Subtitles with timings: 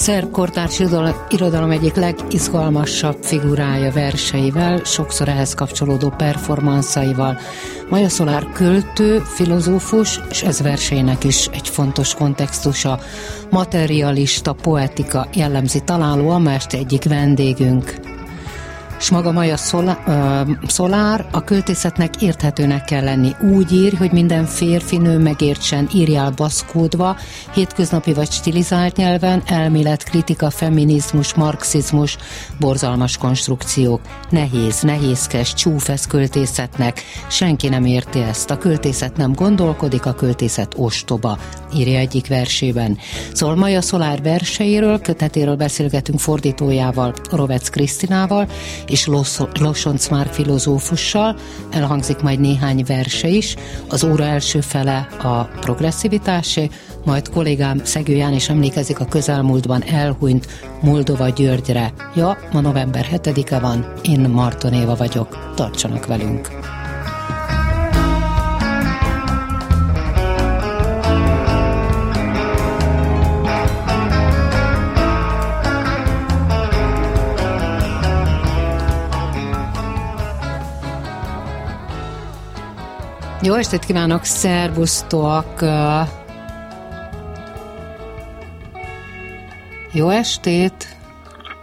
[0.00, 0.82] szerb kortárs
[1.28, 7.38] irodalom egyik legizgalmasabb figurája verseivel, sokszor ehhez kapcsolódó performanszaival.
[7.90, 12.98] Maja Szolár költő, filozófus, és ez verseinek is egy fontos kontextusa.
[13.50, 18.09] Materialista poetika jellemzi találóan, mert egyik vendégünk
[19.00, 19.56] és maga Maja
[20.66, 23.34] Szolár a költészetnek érthetőnek kell lenni.
[23.40, 27.16] Úgy ír, hogy minden férfi nő megértsen, írjál baszkódva,
[27.54, 32.16] hétköznapi vagy stilizált nyelven, elmélet, kritika, feminizmus, marxizmus,
[32.58, 34.00] borzalmas konstrukciók.
[34.30, 37.02] Nehéz, nehézkes, csúfesz költészetnek.
[37.28, 38.50] Senki nem érti ezt.
[38.50, 41.38] A költészet nem gondolkodik, a költészet ostoba,
[41.74, 42.98] írja egyik versében.
[43.32, 48.48] Szóval Maja Szolár verseiről, kötetéről beszélgetünk fordítójával, Rovec Krisztinával,
[48.90, 49.08] és
[49.60, 51.36] Losonc már filozófussal,
[51.70, 53.54] elhangzik majd néhány verse is,
[53.88, 56.70] az óra első fele a progresszivitásé,
[57.04, 60.46] majd kollégám Szegő Ján is emlékezik a közelmúltban elhunyt
[60.80, 61.92] Moldova Györgyre.
[62.14, 66.48] Ja, ma november 7-e van, én Marton Éva vagyok, tartsanak velünk!
[83.42, 85.46] Jó estét kívánok, szervusztok!
[89.92, 90.96] Jó estét!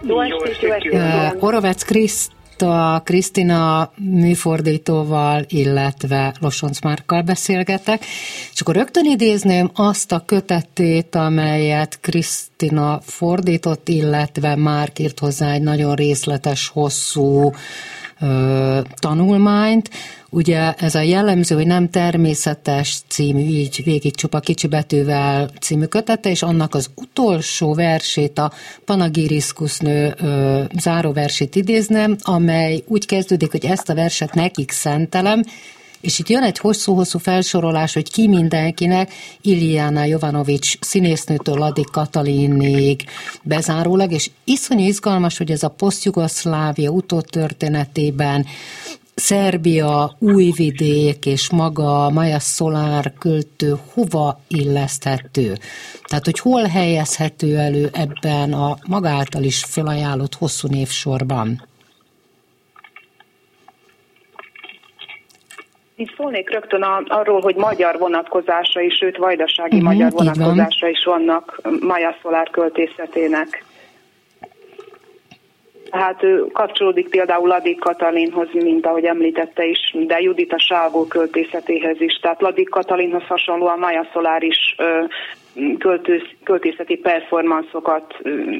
[0.01, 1.43] Jó estét, jó estét!
[1.43, 8.05] Orovec Kriszta, Krisztina műfordítóval, illetve Losonc Márkkal beszélgetek,
[8.53, 15.61] és akkor rögtön idézném azt a kötetét, amelyet Krisztina fordított, illetve Márk írt hozzá egy
[15.61, 17.51] nagyon részletes, hosszú
[18.21, 19.89] ö, tanulmányt,
[20.29, 26.29] Ugye ez a jellemző, hogy nem természetes című, így végig csupa kicsi betűvel című kötete,
[26.29, 28.51] és annak az utolsó versét, a
[28.85, 30.15] Panagiriszkusznő
[30.79, 35.43] záróversét idéznem, amely úgy kezdődik, hogy ezt a verset nekik szentelem,
[36.01, 43.03] és itt jön egy hosszú-hosszú felsorolás, hogy ki mindenkinek, Iliana Jovanovics színésznőtől Ladik Katalinig
[43.43, 48.45] bezárólag, és iszonyú izgalmas, hogy ez a posztjugoszlávia utótörténetében
[49.19, 55.53] Szerbia, Újvidék és maga Maja Szolár költő hova illeszthető?
[56.03, 61.61] Tehát, hogy hol helyezhető elő ebben a magáltal is felajánlott hosszú névsorban?
[65.95, 71.61] Itt szólnék rögtön arról, hogy magyar vonatkozása is, sőt vajdasági uh-huh, magyar vonatkozása is vannak
[71.79, 73.65] Maja Szolár költészetének.
[75.91, 82.19] Hát kapcsolódik például Ladik Katalinhoz, mint ahogy említette is, de Judita Sávó költészetéhez is.
[82.21, 84.75] Tehát Ladik Katalinhoz hasonlóan Maja Szolár is
[85.79, 88.15] költősz, költészeti performanszokat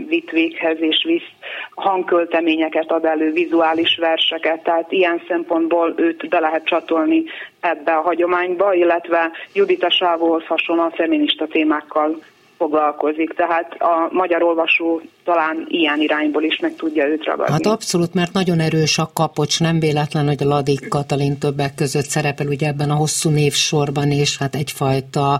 [0.07, 1.29] vitt véghez, és visz
[1.75, 7.23] hangkölteményeket ad elő, vizuális verseket, tehát ilyen szempontból őt be lehet csatolni
[7.59, 12.17] ebbe a hagyományba, illetve Judita Sávóhoz hasonlóan feminista témákkal
[12.57, 17.51] foglalkozik, tehát a magyar olvasó talán ilyen irányból is meg tudja őt ragadni.
[17.51, 22.47] Hát abszolút, mert nagyon erős a kapocs, nem véletlen, hogy Ladik Katalin többek között szerepel
[22.47, 25.39] ugye ebben a hosszú névsorban, és hát egyfajta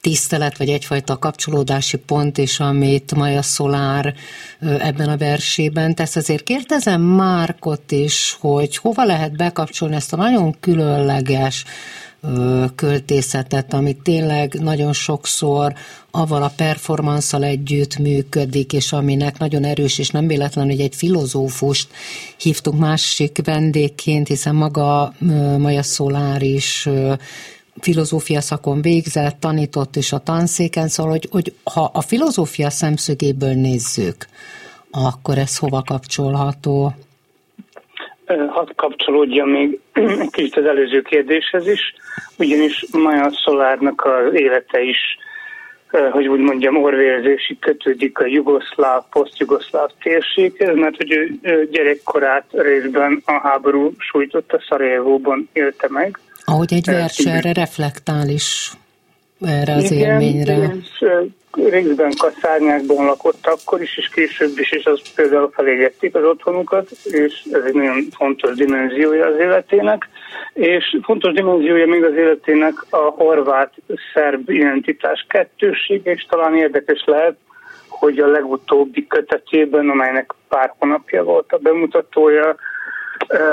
[0.00, 4.14] tisztelet, vagy egyfajta kapcsolódási pont is, amit Maja Szolár
[4.60, 6.16] ebben a versében tesz.
[6.16, 11.64] Azért kérdezem Márkot is, hogy hova lehet bekapcsolni ezt a nagyon különleges
[12.74, 15.74] költészetet, ami tényleg nagyon sokszor
[16.10, 21.88] avval a performanszal együtt működik, és aminek nagyon erős, és nem véletlen, hogy egy filozófust
[22.36, 25.14] hívtunk másik vendégként, hiszen maga
[25.58, 26.88] Maja Szolár is
[27.80, 34.26] filozófia szakon végzett, tanított is a tanszéken, szóval, hogy, hogy ha a filozófia szemszögéből nézzük,
[34.90, 36.94] akkor ez hova kapcsolható?
[38.48, 39.80] Hadd kapcsolódja még
[40.30, 41.94] kicsit az előző kérdéshez is,
[42.38, 44.98] ugyanis Maja Szolárnak az élete is,
[46.10, 53.32] hogy úgy mondjam, orvérzési kötődik a jugoszláv, posztjugoszláv térséghez, mert hogy ő gyerekkorát részben a
[53.32, 56.18] háború sújtotta Szarajevóban élte meg.
[56.44, 58.72] Ahogy egy vers erre reflektál is.
[59.40, 60.54] erre az igen, élményre.
[60.54, 60.84] Igen,
[61.52, 67.42] részben kaszárnyákban lakott akkor is, és később is, és az például felégették az otthonukat, és
[67.52, 70.08] ez egy nagyon fontos dimenziója az életének.
[70.52, 77.36] És fontos dimenziója még az életének a horvát-szerb identitás kettősége, és talán érdekes lehet,
[77.88, 82.56] hogy a legutóbbi kötetében, amelynek pár hónapja volt a bemutatója,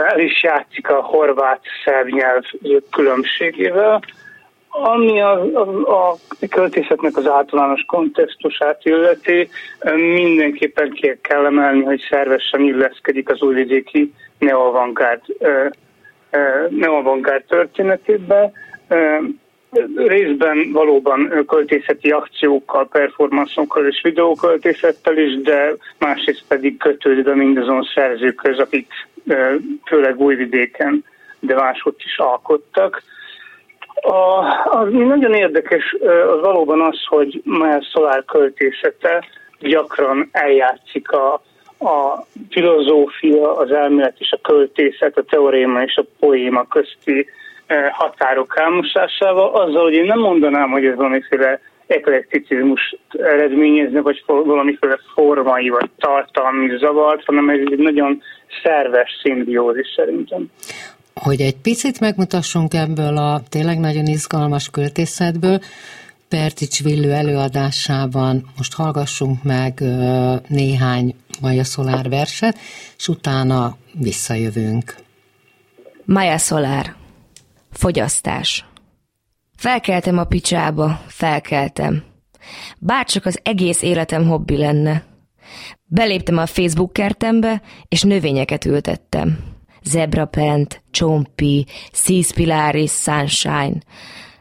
[0.10, 2.44] el is játszik a horvát-szerb nyelv
[2.92, 4.02] különbségével,
[4.70, 6.18] ami a, a, a
[6.50, 9.50] költészetnek az általános kontextusát illeti,
[9.96, 15.22] mindenképpen ki kell emelni, hogy szervesen illeszkedik az újvidéki neoavantgárd,
[16.70, 18.52] neoavantgárd történetébe.
[19.96, 28.88] Részben valóban költészeti akciókkal, performanszokkal és videóköltészettel is, de másrészt pedig kötődve mindazon szerzőkhöz, akik
[29.86, 31.04] főleg újvidéken,
[31.40, 33.04] de máshogy is alkottak
[34.02, 34.40] a,
[34.70, 39.24] az nagyon érdekes az valóban az, hogy már Szolár költészete
[39.60, 41.34] gyakran eljátszik a,
[41.80, 47.26] a filozófia, az elmélet és a költészet, a teoréma és a poéma közti
[47.92, 55.70] határok elmosásával, azzal, hogy én nem mondanám, hogy ez valamiféle eklekticizmus eredményezne, vagy valamiféle formai
[55.70, 58.22] vagy tartalmi zavart, hanem ez egy nagyon
[58.64, 60.52] szerves szimbiózis szerintem
[61.20, 65.60] hogy egy picit megmutassunk ebből a tényleg nagyon izgalmas költészetből,
[66.30, 69.80] Pertics Villő előadásában most hallgassunk meg
[70.48, 72.58] néhány Maja Szolár verset,
[72.98, 74.96] és utána visszajövünk.
[76.06, 76.96] Maja Szolár.
[77.72, 78.66] Fogyasztás.
[79.56, 82.04] Felkeltem a picsába, felkeltem.
[82.78, 85.04] Bárcsak az egész életem hobbi lenne.
[85.86, 89.56] Beléptem a Facebook kertembe, és növényeket ültettem
[89.88, 91.66] zebrapent, csompi,
[92.36, 93.78] Pilaris, sunshine.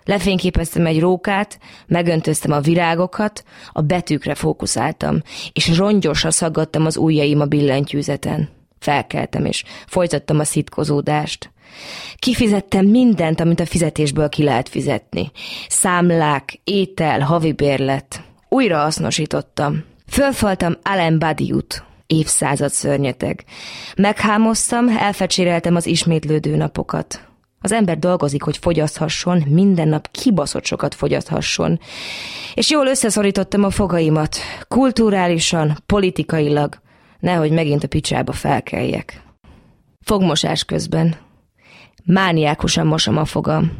[0.04, 5.22] Lefényképeztem egy rókát, megöntöztem a virágokat, a betűkre fókuszáltam,
[5.52, 8.48] és rongyosra szaggattam az ujjaim a billentyűzeten.
[8.78, 11.50] Felkeltem, és folytattam a szitkozódást.
[12.16, 15.31] Kifizettem mindent, amit a fizetésből ki lehet fizetni.
[15.69, 18.25] Számlák, étel, havi bérlet.
[18.49, 19.84] Újra hasznosítottam.
[20.08, 23.44] Fölfaltam Allen Badiut, évszázad szörnyeteg.
[23.97, 27.20] Meghámoztam, elfecséreltem az ismétlődő napokat.
[27.61, 31.81] Az ember dolgozik, hogy fogyaszthasson, minden nap kibaszott sokat fogyaszthasson.
[32.55, 34.37] És jól összeszorítottam a fogaimat,
[34.69, 36.81] kulturálisan, politikailag,
[37.19, 39.23] nehogy megint a picsába felkeljek.
[40.00, 41.17] Fogmosás közben.
[42.05, 43.73] Mániákusan mosom a fogam.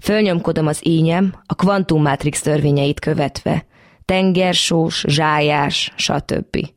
[0.00, 3.64] Fölnyomkodom az ínyem, a kvantummátrix törvényeit követve.
[4.04, 6.70] Tengersós, zsájás, stb.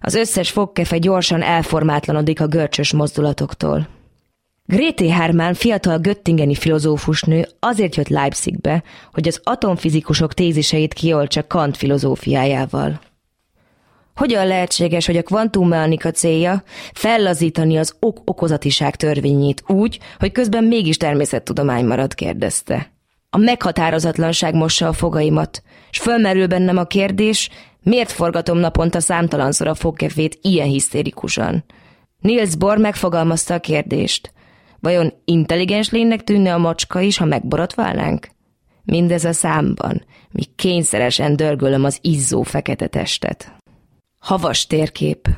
[0.00, 3.88] Az összes fogkefe gyorsan elformátlanodik a görcsös mozdulatoktól.
[4.64, 8.82] Grété Hermann fiatal göttingeni filozófusnő azért jött Leipzigbe,
[9.12, 13.00] hogy az atomfizikusok téziseit kioltsa Kant filozófiájával.
[14.14, 16.62] Hogyan lehetséges, hogy a kvantummechanika célja
[16.92, 22.92] fellazítani az ok-okozatiság törvényét úgy, hogy közben mégis természettudomány marad, kérdezte.
[23.30, 27.50] A meghatározatlanság mossa a fogaimat, és fölmerül bennem a kérdés,
[27.82, 31.64] Miért forgatom naponta számtalanszor a fogkefét ilyen hisztérikusan?
[32.18, 34.32] Niels Bohr megfogalmazta a kérdést.
[34.80, 38.28] Vajon intelligens lénynek tűnne a macska is, ha megborotválnánk?
[38.82, 43.52] Mindez a számban, míg kényszeresen dörgölöm az izzó fekete testet.
[44.18, 45.28] Havas térkép.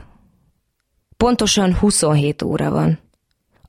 [1.16, 2.98] Pontosan 27 óra van.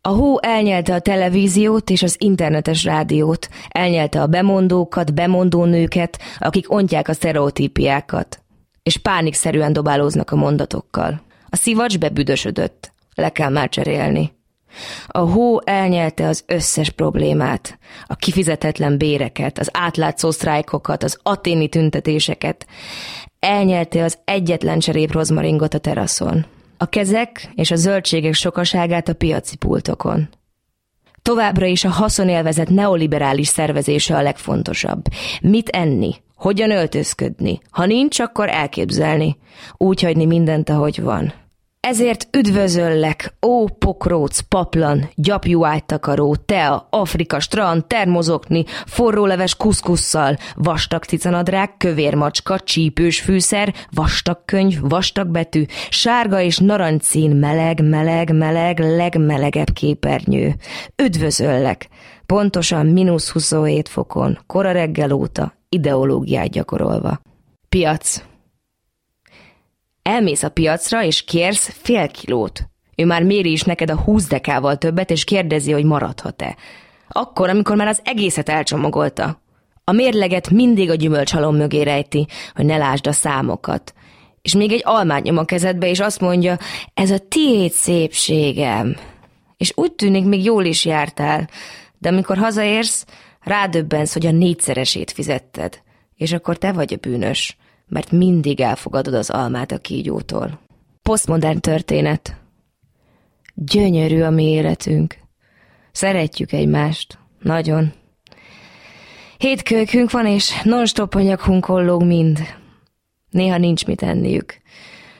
[0.02, 6.72] A hó elnyelte a televíziót és az internetes rádiót, elnyelte a bemondókat, bemondó nőket, akik
[6.72, 8.43] ontják a sztereotípiákat
[8.84, 11.22] és pánikszerűen dobálóznak a mondatokkal.
[11.50, 12.92] A szivacs bebüdösödött.
[13.16, 14.34] Le kell már cserélni.
[15.08, 22.68] A hó elnyelte az összes problémát, a kifizetetlen béreket, az átlátszó sztrájkokat, az aténi tüntetéseket.
[23.40, 26.46] Elnyelte az egyetlen cserép rozmaringot a teraszon.
[26.78, 30.30] A kezek és a zöldségek sokaságát a piaci pultokon.
[31.22, 35.06] Továbbra is a haszonélvezet neoliberális szervezése a legfontosabb.
[35.42, 36.16] Mit enni?
[36.44, 37.60] Hogyan öltözködni?
[37.70, 39.38] Ha nincs, akkor elképzelni.
[39.78, 41.34] Úgy hagyni mindent, ahogy van.
[41.80, 51.78] Ezért üdvözöllek, ó pokróc, paplan, gyapjú ágytakaró, tea, Afrika, strand, termozokni, forróleves kuszkusszal, vastag cicanadrág,
[51.78, 59.74] kövér macska, csípős fűszer, vastag könyv, vastag betű, sárga és narancszín, meleg, meleg, meleg, legmelegebb
[59.74, 60.56] képernyő.
[61.04, 61.90] Üdvözöllek!
[62.26, 67.22] Pontosan mínusz 27 fokon, kora reggel óta, ideológiát gyakorolva.
[67.70, 68.24] Piac.
[70.02, 72.68] Elmész a piacra, és kérsz fél kilót.
[72.96, 76.56] Ő már méri is neked a húsz dekával többet, és kérdezi, hogy maradhat-e.
[77.08, 79.42] Akkor, amikor már az egészet elcsomagolta.
[79.84, 83.94] A mérleget mindig a gyümölcsalom mögé rejti, hogy ne lásd a számokat.
[84.42, 86.58] És még egy almát nyom a kezedbe, és azt mondja,
[86.94, 88.96] ez a tiéd szépségem.
[89.58, 91.50] És úgy tűnik, még jól is jártál,
[91.98, 93.06] de amikor hazaérsz,
[93.44, 95.82] rádöbbensz, hogy a négyszeresét fizetted.
[96.16, 97.58] És akkor te vagy a bűnös,
[97.88, 100.60] mert mindig elfogadod az almát a kígyótól.
[101.02, 102.38] Posztmodern történet.
[103.56, 105.18] Gyönyörű a mi életünk.
[105.92, 107.18] Szeretjük egymást.
[107.40, 107.94] Nagyon.
[109.38, 112.40] Hét van, és non-stop anyagunk kollog mind.
[113.30, 114.62] Néha nincs mit enniük.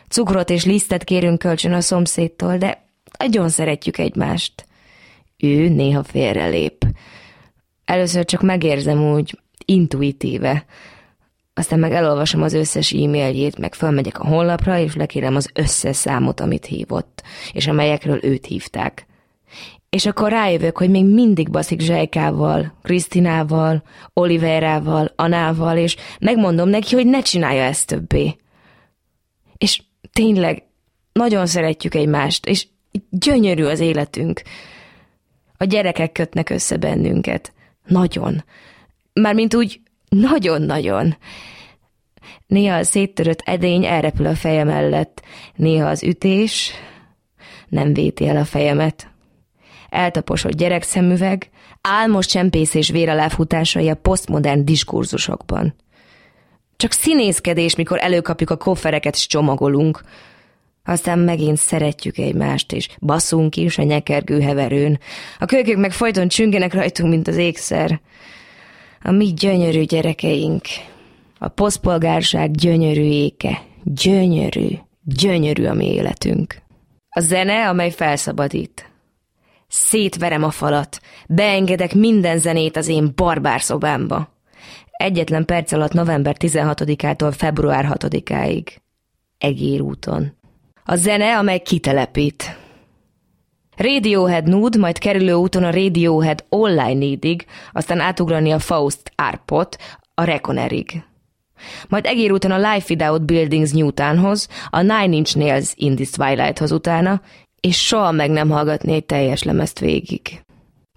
[0.10, 2.86] Cukrot és lisztet kérünk kölcsön a szomszédtól, de
[3.18, 4.66] nagyon szeretjük egymást.
[5.38, 6.86] Ő néha félrelép.
[7.86, 10.66] Először csak megérzem úgy, intuitíve.
[11.54, 16.40] Aztán meg elolvasom az összes e-mailjét, meg fölmegyek a honlapra, és lekérem az összes számot,
[16.40, 19.06] amit hívott, és amelyekről őt hívták.
[19.90, 27.06] És akkor rájövök, hogy még mindig baszik Zsejkával, Krisztinával, Oliverával, Anával, és megmondom neki, hogy
[27.06, 28.36] ne csinálja ezt többé.
[29.58, 29.82] És
[30.14, 30.64] tényleg
[31.12, 32.68] nagyon szeretjük egymást, és
[33.10, 34.42] gyönyörű az életünk.
[35.58, 37.54] A gyerekek kötnek össze bennünket.
[37.86, 38.44] Nagyon.
[39.14, 41.18] Mármint úgy nagyon-nagyon.
[42.48, 45.22] Néha a széttörött edény elrepül a fejem mellett,
[45.56, 46.72] néha az ütés
[47.68, 49.14] nem véti el a fejemet
[49.94, 51.50] eltaposott gyerekszemüveg,
[51.82, 55.76] álmos csempészés véreláfutásai a posztmodern diskurzusokban.
[56.76, 60.02] Csak színészkedés, mikor előkapjuk a koffereket és csomagolunk.
[60.84, 65.00] Aztán megint szeretjük egymást, és baszunk is a nyekergő heverőn.
[65.40, 68.02] A kölykök meg folyton csüngenek rajtunk, mint az ékszer.
[69.02, 70.66] A mi gyönyörű gyerekeink.
[71.40, 73.62] A poszpolgárság gyönyörű éke.
[73.84, 74.68] Gyönyörű,
[75.04, 76.56] gyönyörű a mi életünk.
[77.10, 78.90] A zene, amely felszabadít.
[79.68, 84.34] Szétverem a falat, beengedek minden zenét az én barbár szobámba.
[84.92, 88.68] Egyetlen perc alatt november 16-ától február 6-áig.
[89.38, 90.42] Egér úton.
[90.86, 92.58] A zene, amely kitelepít.
[93.78, 99.78] Radiohead Nude, majd kerülő úton a Radiohead Online Needig, aztán átugrani a Faust Arpot,
[100.14, 101.04] a Reconerig.
[101.90, 106.72] Majd egér úton a Life Without Buildings Newtonhoz, a Nine Inch Nails in the Twilighthoz
[106.72, 107.22] utána,
[107.60, 110.42] és soha meg nem hallgatni egy teljes lemezt végig.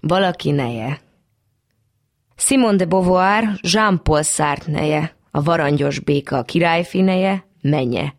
[0.01, 0.99] Valaki neje.
[2.35, 8.16] Simone de Beauvoir, Jean-Paul Sartre neje, a varangyos béka a királyfi neje, menye.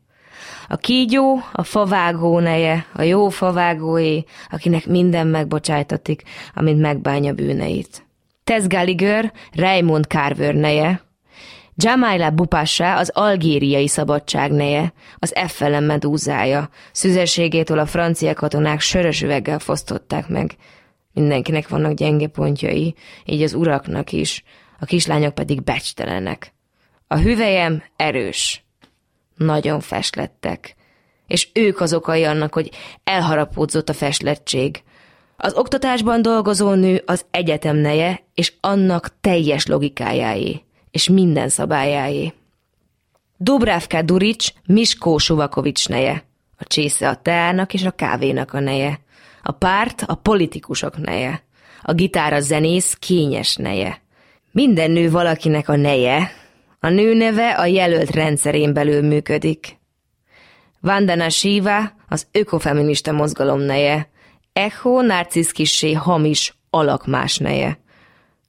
[0.69, 6.23] A kígyó, a favágó neje, a jó favágóé, akinek minden megbocsájtatik,
[6.55, 8.07] amint megbánja bűneit.
[8.45, 11.09] Tess Gallagher, Raymond Carver neje,
[11.81, 16.69] Jamaila Bupassa az algériai szabadság neje, az Effelen medúzája.
[16.93, 20.57] Szüzességétől a francia katonák sörös üveggel fosztották meg.
[21.13, 22.95] Mindenkinek vannak gyenge pontjai,
[23.25, 24.43] így az uraknak is,
[24.81, 26.55] a kislányok pedig becstelenek.
[27.07, 28.68] A hüvelyem erős.
[29.39, 30.77] Nagyon festlettek.
[31.27, 32.71] És ők az okai annak, hogy
[33.05, 34.83] elharapódzott a festlettség.
[35.37, 42.33] Az oktatásban dolgozó nő az egyetem neje, és annak teljes logikájáé és minden szabályáé.
[43.37, 46.25] Dubravka Durics Miskó Suvakovics neje,
[46.57, 49.01] a csésze a teának és a kávénak a neje,
[49.43, 51.43] a párt a politikusok neje,
[51.83, 54.03] a gitár a zenész kényes neje.
[54.51, 56.31] Minden nő valakinek a neje,
[56.81, 59.79] a nő neve a jelölt rendszerén belül működik.
[60.81, 64.09] Vandana Shiva az ökofeminista mozgalom neje,
[64.53, 67.79] Echo narciszkissé hamis alakmás neje.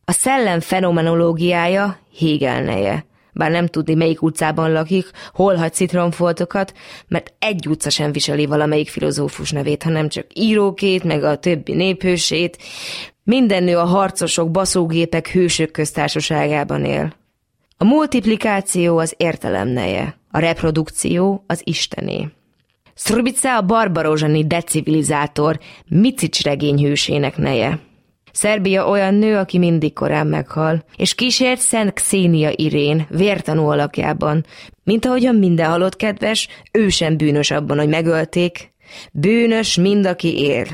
[0.05, 3.05] A szellem fenomenológiája Hegel neje.
[3.33, 6.73] Bár nem tudni, melyik utcában lakik, hol hagy citromfoltokat,
[7.07, 12.57] mert egy utca sem viseli valamelyik filozófus nevét, hanem csak írókét, meg a többi néphősét.
[13.23, 17.18] Minden nő a harcosok, baszógépek, hősök köztársaságában él.
[17.81, 22.27] A multiplikáció az értelem neje, a reprodukció az istené.
[22.93, 27.79] Szrubica a barbarózsani decivilizátor, Micics regény hősének neje.
[28.31, 34.45] Szerbia olyan nő, aki mindig korán meghal, és kísért Szent Xénia Irén, vértanú alakjában,
[34.83, 38.73] mint ahogyan minden halott kedves, ő sem bűnös abban, hogy megölték.
[39.11, 40.65] Bűnös mind, aki él.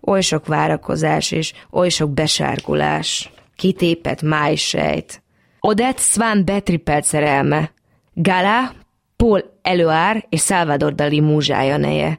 [0.00, 3.30] Oly sok várakozás és oly sok besárgulás.
[3.56, 5.22] Kitépet májsejt.
[5.60, 7.72] Odette Svan Betripelt szerelme.
[8.14, 8.72] Gala,
[9.16, 12.18] Paul Eloár és Salvador Dali múzsája neje.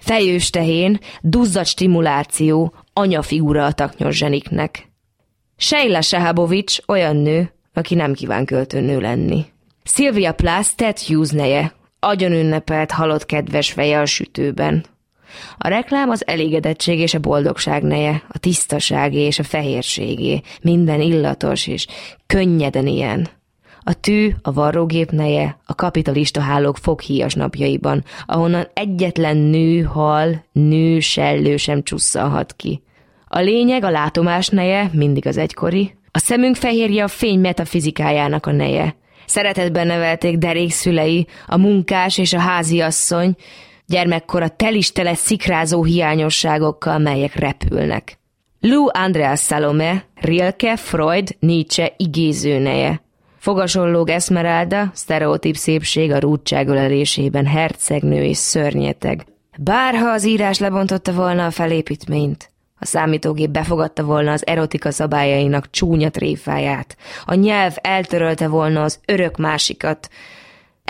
[0.00, 4.88] Fejős tehén, duzzat stimuláció, anyafigura a taknyos zseniknek.
[5.56, 9.44] Sheila Sehabovics olyan nő, aki nem kíván költőnő lenni.
[9.84, 14.84] Sylvia Plath Ted Hughes neje, agyon ünnepelt halott kedves feje a sütőben.
[15.58, 21.66] A reklám az elégedettség és a boldogság neje, a tisztaságé és a fehérségé, minden illatos
[21.66, 21.86] és
[22.26, 23.28] könnyeden ilyen.
[23.82, 31.00] A tű a varrógép neje a kapitalista hálók foghíjas napjaiban, ahonnan egyetlen nő hal, nő
[31.00, 32.82] sellő sem csusszalhat ki.
[33.28, 38.52] A lényeg a látomás neje, mindig az egykori, a szemünk fehérje a fény metafizikájának a
[38.52, 38.96] neje.
[39.26, 43.36] Szeretetben nevelték derék szülei, a munkás és a háziasszony,
[43.90, 48.18] gyermekkora telistele szikrázó hiányosságokkal, melyek repülnek.
[48.60, 53.02] Lou Andreas Salome, Rilke, Freud, Nietzsche igézőneje.
[53.38, 59.26] Fogasollóg Esmeralda, sztereotíp szépség a rúdságölelésében, hercegnő és szörnyeteg.
[59.58, 66.10] Bárha az írás lebontotta volna a felépítményt, a számítógép befogadta volna az erotika szabályainak csúnya
[66.10, 70.08] tréfáját, a nyelv eltörölte volna az örök másikat,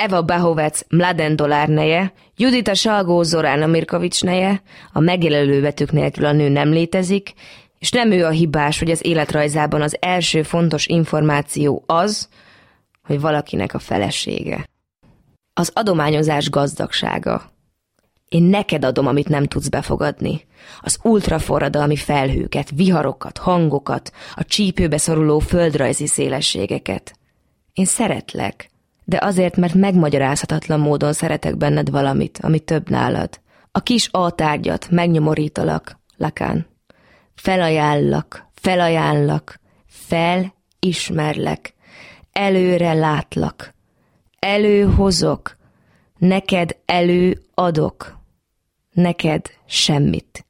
[0.01, 6.33] Eva Bahovec Mladen Dolár neje, Judita Salgó Zorána Mirkovics neje, a megjelölő betűk nélkül a
[6.33, 7.33] nő nem létezik,
[7.79, 12.29] és nem ő a hibás, hogy az életrajzában az első fontos információ az,
[13.03, 14.69] hogy valakinek a felesége.
[15.55, 17.53] Az adományozás gazdagsága.
[18.29, 20.47] Én neked adom, amit nem tudsz befogadni.
[20.81, 27.19] Az ultraforradalmi felhőket, viharokat, hangokat, a csípőbe szoruló földrajzi szélességeket.
[27.73, 28.70] Én szeretlek,
[29.11, 33.41] de azért, mert megmagyarázhatatlan módon szeretek benned valamit, ami több nálad.
[33.73, 36.67] A kis A tárgyat megnyomorítalak, Lakán.
[37.35, 41.75] Felajánlak, felajánlak, felismerlek,
[42.33, 43.75] előre látlak,
[44.39, 45.57] előhozok,
[46.19, 48.19] neked előadok,
[48.93, 50.47] neked semmit.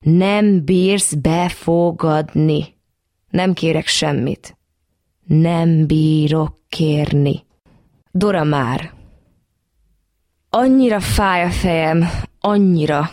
[0.00, 2.74] Nem bírsz befogadni.
[3.30, 4.56] Nem kérek semmit.
[5.24, 7.45] Nem bírok kérni.
[8.16, 8.92] Dora már.
[10.50, 13.10] Annyira fáj a fejem, annyira.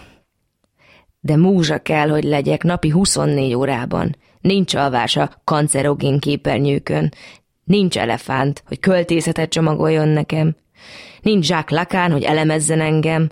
[1.19, 4.15] De múzsa kell, hogy legyek napi 24 órában.
[4.41, 7.13] Nincs alvás a kancerogén képernyőkön.
[7.63, 10.55] Nincs elefánt, hogy költészetet csomagoljon nekem.
[11.21, 13.29] Nincs zsák lakán, hogy elemezzen engem.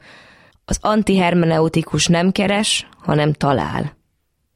[0.65, 3.97] Az antihermeneutikus nem keres, hanem talál.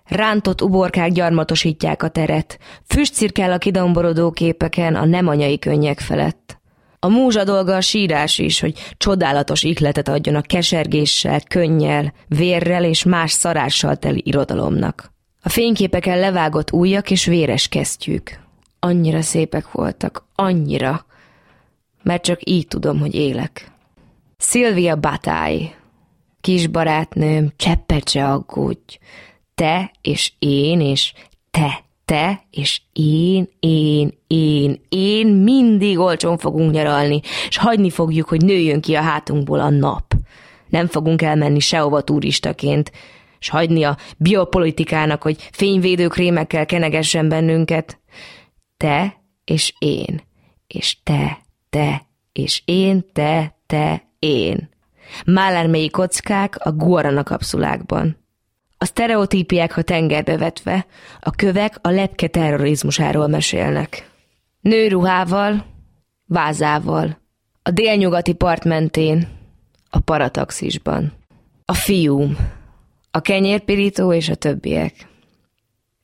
[0.06, 6.64] Rántott uborkák gyarmatosítják a teret, füstcirkel a kidomborodó képeken a nem anyai könnyek felett.
[7.06, 13.04] A múzsa dolga a sírás is, hogy csodálatos ihletet adjon a kesergéssel, könnyel, vérrel és
[13.04, 15.12] más szarással teli irodalomnak.
[15.42, 18.40] A fényképeken levágott ujjak és véres kesztyűk.
[18.80, 21.06] Annyira szépek voltak, annyira,
[22.04, 23.72] mert csak így tudom, hogy élek.
[24.38, 25.76] Szilvia Batály,
[26.42, 28.98] kis barátnőm, cseppet se aggódj,
[29.56, 31.14] te és én és
[31.52, 38.42] te te és én, én, én, én mindig olcsón fogunk nyaralni, és hagyni fogjuk, hogy
[38.42, 40.14] nőjön ki a hátunkból a nap.
[40.70, 42.92] Nem fogunk elmenni sehova turistaként,
[43.40, 48.00] és hagyni a biopolitikának, hogy fényvédőkrémekkel kenegessen bennünket.
[48.78, 50.22] Te és én,
[50.68, 51.38] és te,
[51.70, 54.70] te, és én, te, te, én.
[55.26, 58.25] Málármélyi kockák a guarana kapszulákban.
[58.78, 60.86] A sztereotípiák a tengerbe vetve,
[61.20, 64.10] a kövek a lepke terrorizmusáról mesélnek.
[64.62, 65.66] Nőruhával,
[66.26, 67.18] vázával,
[67.62, 69.28] a délnyugati part mentén,
[69.90, 71.14] a parataxisban.
[71.66, 72.38] A fiúm,
[73.12, 75.08] a kenyérpirító és a többiek.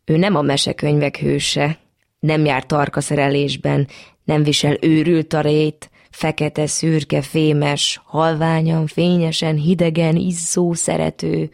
[0.05, 1.77] Ő nem a mesekönyvek hőse,
[2.19, 3.87] nem jár tarkaszerelésben,
[4.23, 11.49] nem visel őrült tarét, fekete, szürke, fémes, halványan, fényesen, hidegen, izzó, szerető,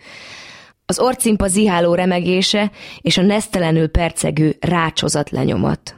[0.89, 2.71] az orcimpa ziháló remegése
[3.01, 5.95] és a nesztelenül percegő rácsozat lenyomat.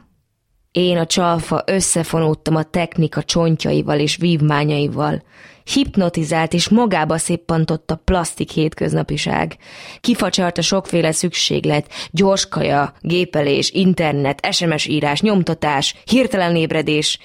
[0.72, 5.22] Én a csalfa összefonódtam a technika csontjaival és vívmányaival.
[5.64, 9.56] Hipnotizált és magába széppantott a plastik hétköznapiság.
[10.00, 17.18] Kifacsart a sokféle szükséglet, gyorskaja, gépelés, internet, SMS írás, nyomtatás, hirtelen ébredés.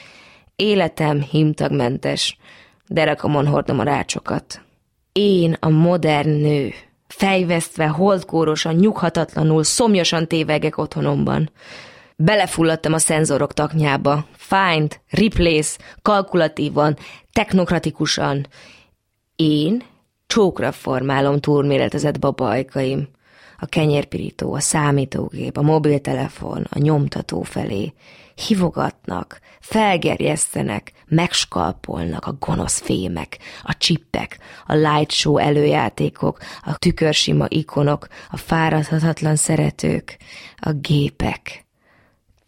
[0.56, 2.38] Életem himtagmentes,
[2.88, 4.62] derekamon hordom a rácsokat.
[5.12, 6.74] Én a modern nő
[7.18, 11.50] fejvesztve, holdkórosan, nyughatatlanul, szomjasan tévegek otthonomban.
[12.16, 14.26] Belefulladtam a szenzorok taknyába.
[14.38, 16.98] Find, replace, kalkulatívan,
[17.32, 18.48] technokratikusan.
[19.36, 19.84] Én
[20.28, 23.08] csókra formálom túlméretezett babajkaim.
[23.60, 27.94] A kenyérpirító, a számítógép, a mobiltelefon, a nyomtató felé.
[28.48, 38.08] Hivogatnak, felgerjesztenek, megskalpolnak a gonosz fémek, a csippek, a light show előjátékok, a tükörsima ikonok,
[38.30, 40.18] a fáradhatatlan szeretők,
[40.58, 41.65] a gépek.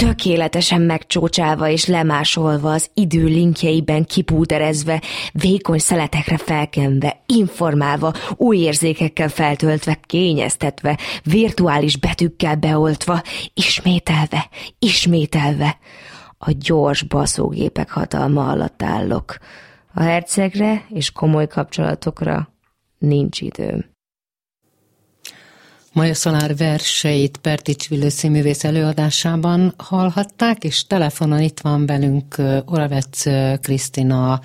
[0.04, 10.00] Tökéletesen megcsócsálva és lemásolva, az idő linkjeiben kipúderezve, vékony szeletekre felkenve, informálva, új érzékekkel feltöltve,
[10.02, 13.22] kényeztetve, virtuális betűkkel beoltva,
[13.54, 15.78] ismételve, ismételve.
[16.38, 19.38] A gyors baszógépek hatalma alatt állok.
[19.94, 22.50] A hercegre és komoly kapcsolatokra
[22.98, 23.97] nincs időm.
[25.98, 33.24] Maja Szalár verseit Pertics Villő színművész előadásában hallhatták, és telefonon itt van velünk Oravec
[33.62, 34.42] Krisztina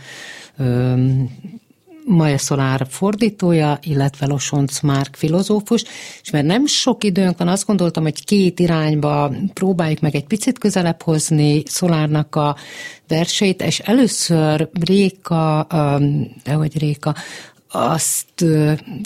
[2.06, 5.84] Maja Szolár fordítója, illetve Losonc Márk filozófus,
[6.22, 10.58] és mert nem sok időnk van, azt gondoltam, hogy két irányba próbáljuk meg egy picit
[10.58, 12.56] közelebb hozni Szolárnak a
[13.08, 15.66] verseit, és először Réka,
[16.44, 17.14] de hogy Réka,
[17.72, 18.44] azt,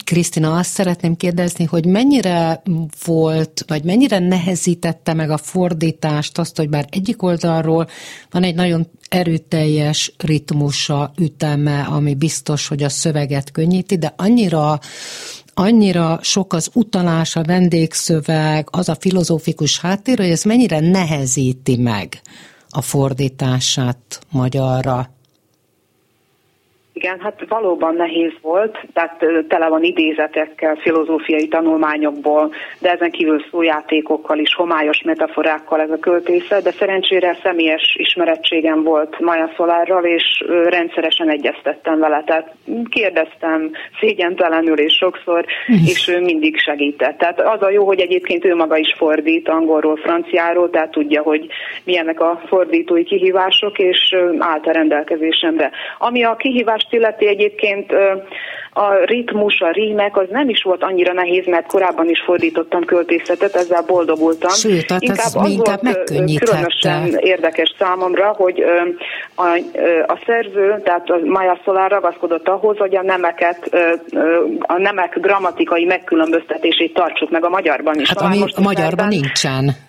[0.04, 2.62] Krisztina, azt szeretném kérdezni, hogy mennyire
[3.04, 7.88] volt, vagy mennyire nehezítette meg a fordítást azt, hogy bár egyik oldalról
[8.30, 14.78] van egy nagyon erőteljes ritmusa, üteme, ami biztos, hogy a szöveget könnyíti, de annyira
[15.58, 22.20] annyira sok az utalás, a vendégszöveg, az a filozófikus háttér, hogy ez mennyire nehezíti meg
[22.68, 25.15] a fordítását magyarra.
[26.98, 34.38] Igen, hát valóban nehéz volt, tehát tele van idézetekkel, filozófiai tanulmányokból, de ezen kívül szójátékokkal
[34.38, 41.30] is, homályos metaforákkal ez a költészet, de szerencsére személyes ismerettségem volt Maja Szolárral, és rendszeresen
[41.30, 42.54] egyeztettem vele, tehát
[42.88, 45.44] kérdeztem szégyentelenül és sokszor,
[45.86, 47.18] és ő mindig segített.
[47.18, 51.46] Tehát az a jó, hogy egyébként ő maga is fordít angolról, franciáról, tehát tudja, hogy
[51.84, 55.70] milyenek a fordítói kihívások, és állt a rendelkezésemre.
[55.98, 57.92] Ami a kihívás írást illeti egyébként
[58.72, 63.54] a ritmus, a rímek, az nem is volt annyira nehéz, mert korábban is fordítottam költészetet,
[63.54, 64.50] ezzel boldogultam.
[64.50, 68.64] Sőt, tehát inkább az, az inkább volt különösen érdekes számomra, hogy
[69.34, 69.42] a,
[70.06, 73.68] a szerző, tehát a Maya Szolár ragaszkodott ahhoz, hogy a nemeket,
[74.60, 78.08] a nemek grammatikai megkülönböztetését tartsuk meg a magyarban is.
[78.08, 79.85] Hát ami most a magyarban nincsen.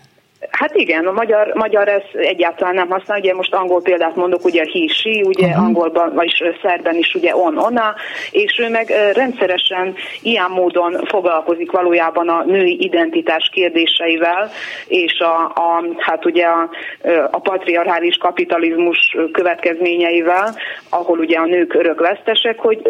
[0.52, 4.64] Hát igen, a magyar, magyar ez egyáltalán nem használ, ugye most angol példát mondok, ugye
[4.74, 5.64] he, she, ugye uh-huh.
[5.64, 7.96] angolban, vagyis szerben is ugye on, ona,
[8.32, 14.52] és ő meg rendszeresen ilyen módon foglalkozik valójában a női identitás kérdéseivel,
[14.88, 16.70] és a, a hát ugye a,
[17.32, 20.56] a patriarchális kapitalizmus következményeivel,
[20.90, 22.82] ahol ugye a nők örökvesztesek, hogy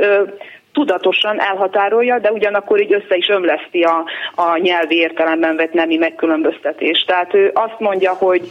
[0.77, 7.07] tudatosan elhatárolja, de ugyanakkor így össze is ömleszti a, a nyelvi értelemben vett nemi megkülönböztetést.
[7.07, 8.41] Tehát ő azt mondja, hogy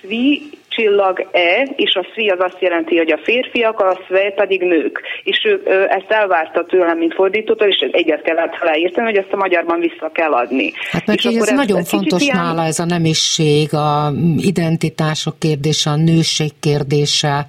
[0.00, 4.60] szvi csillag E, és a szvi az azt jelenti, hogy a férfiak, a szve pedig
[4.60, 5.02] nők.
[5.22, 9.80] És ő ezt elvárta tőlem, mint fordítótól, és egyet kellett leírtani, hogy ezt a magyarban
[9.80, 10.72] vissza kell adni.
[10.90, 12.36] Hát neki ez, ez nagyon fontos ilyen...
[12.36, 17.46] nála, ez a nemiség, a identitások kérdése, a nőség kérdése.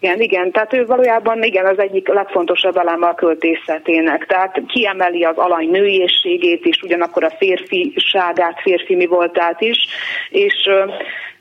[0.00, 4.26] Igen, igen, tehát ő valójában igen az egyik legfontosabb eleme a költészetének.
[4.26, 9.78] Tehát kiemeli az alany nőiességét is, ugyanakkor a férfiságát, férfi mi voltát is,
[10.30, 10.68] és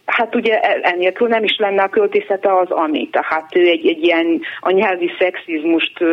[0.07, 4.03] Hát ugye e, ennélkül nem is lenne a költészete az ami, tehát ő egy, egy
[4.03, 6.03] ilyen a nyelvi szexizmust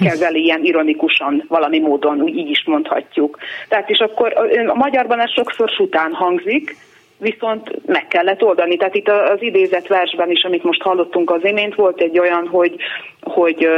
[0.00, 3.38] kezeli ilyen ironikusan valami módon, úgy így is mondhatjuk.
[3.68, 4.32] Tehát és akkor
[4.66, 6.76] a magyarban ez sokszor sután hangzik,
[7.24, 8.76] viszont meg kellett oldani.
[8.76, 12.76] Tehát itt az idézett versben is, amit most hallottunk az imént, volt egy olyan, hogy,
[13.20, 13.68] hogy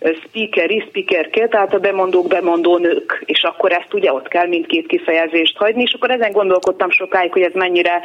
[0.00, 5.56] speakeri, speakerke, tehát a bemondók bemondó nők, és akkor ezt ugye ott kell mindkét kifejezést
[5.56, 8.00] hagyni, és akkor ezen gondolkodtam sokáig, hogy ez mennyire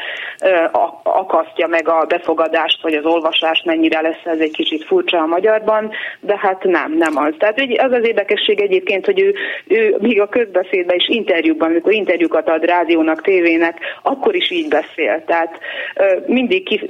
[1.04, 5.92] akasztja meg a befogadást, vagy az olvasást, mennyire lesz ez egy kicsit furcsa a magyarban,
[6.20, 7.34] de hát nem, nem az.
[7.38, 9.36] Tehát az az érdekesség egyébként, hogy ő,
[9.68, 15.24] ő még a közbeszédben is interjúkban, amikor interjúkat ad rádiónak, tévének, akkor is így beszél.
[15.26, 15.60] Tehát
[16.26, 16.86] mindig ki,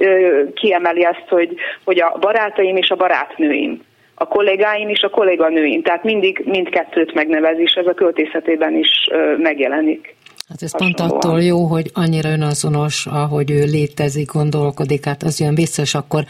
[0.54, 3.88] kiemeli azt, hogy, hogy a barátaim és a barátnőim
[4.22, 5.82] a kollégáim és a kolléganőim.
[5.82, 10.14] Tehát mindig mindkettőt megnevez, és ez a költészetében is megjelenik.
[10.50, 15.54] Hát ez pont attól jó, hogy annyira önazonos, ahogy ő létezik, gondolkodik, hát az jön
[15.54, 16.26] vissza, és akkor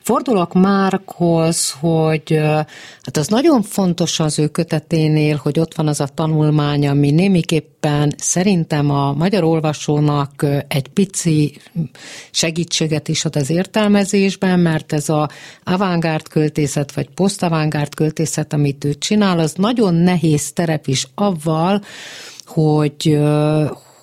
[0.00, 2.40] fordulok Márkhoz, hogy
[3.02, 8.14] hát az nagyon fontos az ő köteténél, hogy ott van az a tanulmány, ami némiképpen
[8.16, 11.56] szerintem a magyar olvasónak egy pici
[12.30, 15.28] segítséget is ad az értelmezésben, mert ez a
[15.64, 21.82] avantgárd költészet, vagy posztavantgárd költészet, amit ő csinál, az nagyon nehéz terep is avval,
[22.46, 23.18] hogy,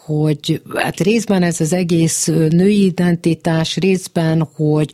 [0.05, 4.91] hogy hát részben ez az egész női identitás, részben, hogy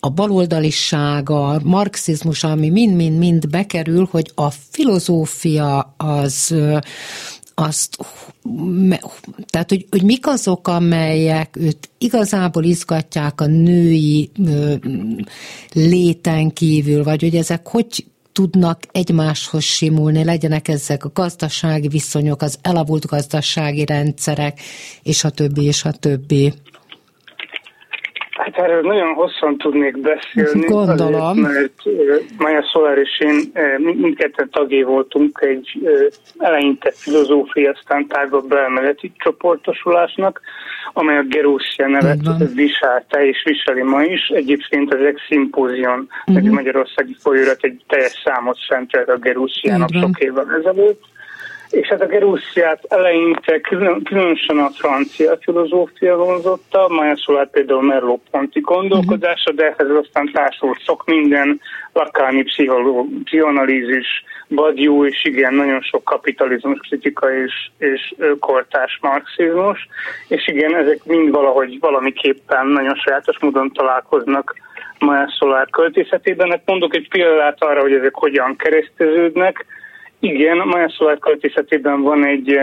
[0.00, 6.54] a baloldaliság, a marxizmus, ami mind-mind-mind bekerül, hogy a filozófia az
[7.58, 7.96] azt,
[9.50, 14.30] tehát hogy, hogy mik azok, amelyek őt igazából izgatják a női
[15.72, 22.58] léten kívül, vagy hogy ezek hogy tudnak egymáshoz simulni, legyenek ezek a gazdasági viszonyok, az
[22.62, 24.60] elavult gazdasági rendszerek,
[25.02, 26.52] és a többi, és a többi.
[28.56, 30.66] Hát erről nagyon hosszan tudnék beszélni.
[30.76, 31.44] Gondolom.
[31.44, 33.52] Azért, mert Maja Szolár és én
[33.96, 35.88] mindketten tagjé voltunk egy
[36.38, 40.40] eleinte filozófia, aztán tágabb elméleti csoportosulásnak,
[40.92, 44.28] amely a Gerusia nevet viselte és viseli ma is.
[44.28, 46.36] Egyébként az egy szimpózion, uh-huh.
[46.36, 51.02] egy magyarországi folyórat egy teljes számot szentelt a Gerusiának sok évvel ezelőtt
[51.70, 53.60] és hát a Gerussiát eleinte
[54.04, 61.04] különösen a francia filozófia vonzotta, Maja Szolát például Merleau-Ponti gondolkodása, de ehhez aztán társult sok
[61.04, 61.60] minden,
[61.92, 69.88] lakáni pszichoanalízis, Badiou, és igen, nagyon sok kapitalizmus kritika és, és kortás marxizmus,
[70.28, 74.54] és igen, ezek mind valahogy valamiképpen nagyon sajátos módon találkoznak
[74.98, 76.50] Maja Szolár költészetében.
[76.50, 79.64] Hát mondok egy példát arra, hogy ezek hogyan kereszteződnek,
[80.20, 82.58] igen, a Maja Szolár költészetében van egy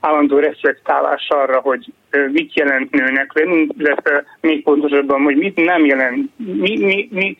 [0.00, 1.92] állandó reflektálás arra, hogy
[2.32, 7.36] mit jelent nőnek lenni, illetve még pontosabban, hogy mit nem jelent, mi, mi, mi,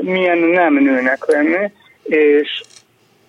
[0.00, 1.70] milyen nem nőnek lenni,
[2.02, 2.62] és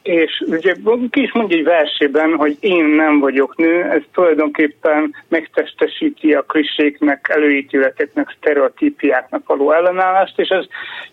[0.07, 0.75] és ugye
[1.09, 7.29] ki is mondja egy versében, hogy én nem vagyok nő, ez tulajdonképpen megtestesíti a kliséknek,
[7.29, 10.65] előítéleteknek, sztereotípiáknak való ellenállást, és ez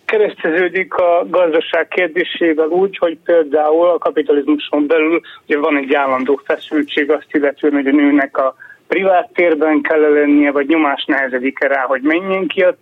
[0.04, 7.10] kereszteződik a gazdaság kérdésével úgy, hogy például a kapitalizmuson belül ugye van egy állandó feszültség
[7.10, 8.54] azt illetően, hogy a nőnek a
[8.92, 12.76] privát térben kell lennie, vagy nyomás nehezedik rá, hogy menjen ki a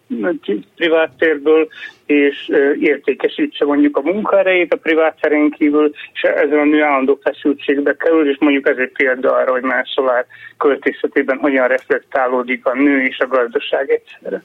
[0.77, 1.69] privát térből,
[2.07, 7.97] és értékesítse mondjuk a munkaerejét a privát terén kívül, és ezzel a nő állandó feszültségbe
[7.97, 10.27] kerül, és mondjuk ez egy példa arra, hogy már Szolár
[10.59, 14.43] költészetében hogyan reflektálódik a nő és a gazdaság egyszerre.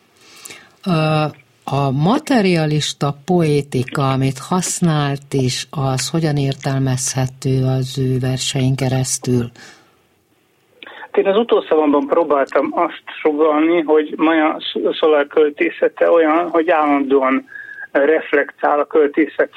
[1.63, 9.51] A materialista poétika, amit használt, és az hogyan értelmezhető az ő versein keresztül?
[11.15, 14.58] Én az utószavamban próbáltam azt sugalni, hogy Maja
[14.99, 17.45] Szolár költészete olyan, hogy állandóan
[17.91, 19.51] reflektál a költészet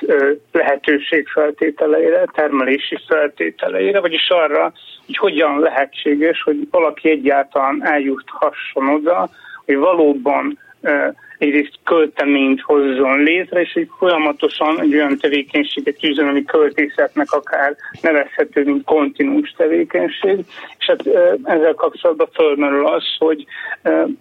[0.52, 4.72] lehetőség feltételeire, termelési feltételeire, vagyis arra,
[5.06, 9.28] hogy hogyan lehetséges, hogy valaki egyáltalán eljuthasson oda,
[9.64, 10.58] hogy valóban
[11.38, 18.64] egyrészt költeményt hozzon létre, és egy folyamatosan egy olyan tevékenységet tűzön, ami költészetnek akár nevezhető,
[18.64, 20.38] mint kontinús tevékenység.
[20.78, 21.06] És hát
[21.44, 23.44] ezzel kapcsolatban fölmerül az, hogy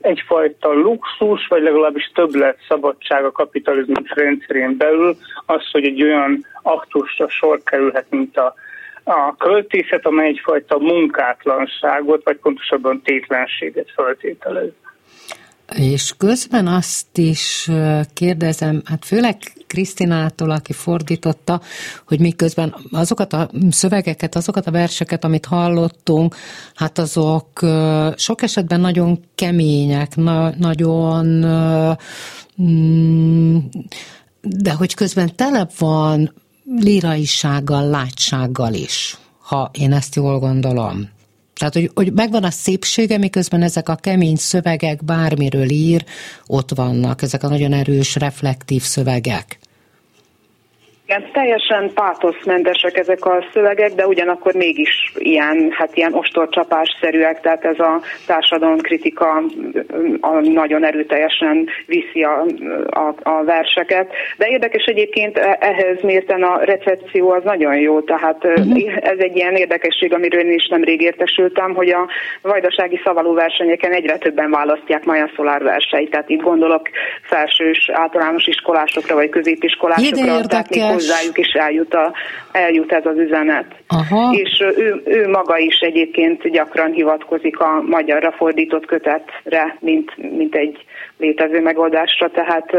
[0.01, 7.29] egyfajta luxus, vagy legalábbis többlet szabadság a kapitalizmus rendszerén belül az, hogy egy olyan aktusra
[7.29, 8.53] sor kerülhet, mint a
[9.09, 14.69] a költészet, amely egyfajta munkátlanságot, vagy pontosabban tétlenséget feltételez.
[15.75, 17.69] És közben azt is
[18.13, 21.61] kérdezem, hát főleg Krisztinától, aki fordította,
[22.07, 26.35] hogy miközben azokat a szövegeket, azokat a verseket, amit hallottunk,
[26.75, 27.65] hát azok
[28.15, 31.25] sok esetben nagyon kemények, na, nagyon
[32.61, 33.57] mm,
[34.41, 36.33] de hogy közben tele van
[36.79, 41.15] líraisággal, látsággal is, ha én ezt jól gondolom.
[41.57, 46.05] Tehát, hogy, hogy megvan a szépsége, miközben ezek a kemény szövegek bármiről ír,
[46.45, 49.59] ott vannak, ezek a nagyon erős, reflektív szövegek.
[51.07, 57.79] Igen, teljesen pátoszmentesek ezek a szövegek, de ugyanakkor mégis ilyen, hát ilyen ostorcsapásszerűek, tehát ez
[57.79, 59.43] a társadalomkritika
[60.19, 62.45] a, nagyon erőteljesen viszi a,
[62.89, 64.11] a, a verseket.
[64.37, 68.97] De érdekes egyébként e, ehhez mérten a recepció az nagyon jó, tehát uh-huh.
[69.01, 72.07] ez egy ilyen érdekesség, amiről én is nemrég értesültem, hogy a
[72.41, 76.89] vajdasági szavaló versenyeken egyre többen választják Maja Szolár verseit, tehát itt gondolok
[77.21, 82.13] felsős általános iskolásokra vagy középiskolásokra, tehát még hozzájuk is eljut, a,
[82.51, 83.65] eljut ez az üzenet.
[83.87, 84.33] Aha.
[84.33, 90.85] És ő, ő maga is egyébként gyakran hivatkozik a magyarra fordított kötetre, mint, mint egy
[91.17, 92.77] létező megoldásra, tehát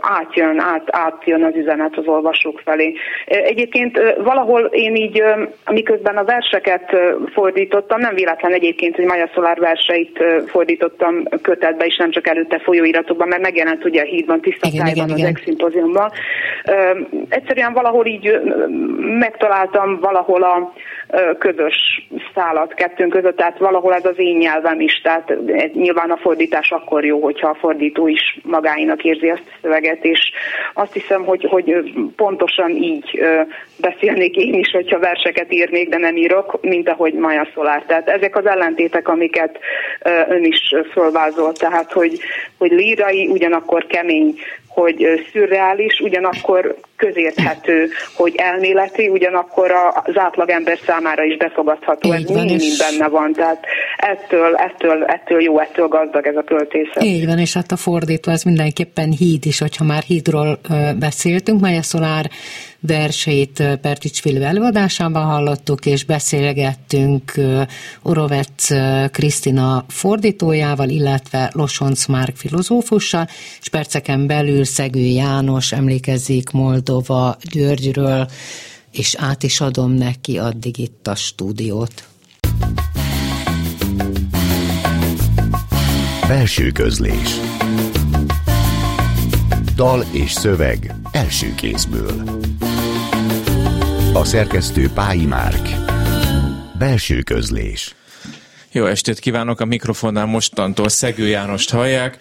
[0.00, 2.94] átjön, át, átjön az üzenet az olvasók felé.
[3.26, 5.22] Egyébként valahol én így,
[5.70, 6.96] miközben a verseket
[7.32, 13.28] fordítottam, nem véletlen egyébként, hogy Maja Szolár verseit fordítottam kötetbe, és nem csak előtte folyóiratokban,
[13.28, 16.10] mert megjelent ugye a hídban, tiszta igen, tájban, igen, az eximpoziumban.
[17.28, 18.40] Egyszerűen valahol így
[19.18, 20.72] megtaláltam valahol a
[21.38, 25.32] közös szálat kettőnk között, tehát valahol ez az én nyelvem is, tehát
[25.72, 30.32] nyilván a fordítás akkor jó, hogyha a fordító is magáinak érzi azt a szöveget, és
[30.74, 33.24] azt hiszem, hogy, hogy pontosan így
[33.80, 37.82] beszélnék én is, hogyha verseket írnék, de nem írok, mint ahogy Maja Szolár.
[37.86, 39.58] Tehát ezek az ellentétek, amiket
[40.28, 42.18] ön is fölvázolt, tehát hogy,
[42.58, 44.34] hogy lírai, ugyanakkor kemény
[44.76, 49.70] hogy szürreális, ugyanakkor közérthető, hogy elméleti, ugyanakkor
[50.04, 52.14] az átlagember számára is befogadható.
[52.14, 53.64] Így ez mind, mind benne van, tehát
[53.96, 57.02] ettől, ettől, ettől jó, ettől gazdag ez a költészet.
[57.02, 60.58] Így van, és hát a fordító, ez mindenképpen híd is, hogyha már hídról
[60.98, 62.30] beszéltünk, Maja Szolár
[62.86, 67.32] verseit Pertics Filő előadásában hallottuk, és beszélgettünk
[68.02, 68.68] Orovec
[69.10, 73.28] Krisztina fordítójával, illetve Losonc Márk filozófussal,
[73.60, 78.28] és perceken belül Szegő János emlékezik Moldova Györgyről,
[78.92, 82.04] és át is adom neki addig itt a stúdiót.
[86.28, 87.40] Belső közlés
[89.76, 92.22] Dal és szöveg első kézből
[94.16, 95.68] A szerkesztő Pályi Márk.
[96.78, 97.94] Belső közlés
[98.76, 99.60] jó estét kívánok!
[99.60, 102.18] A mikrofonnál mostantól Szegő Jánost hallják,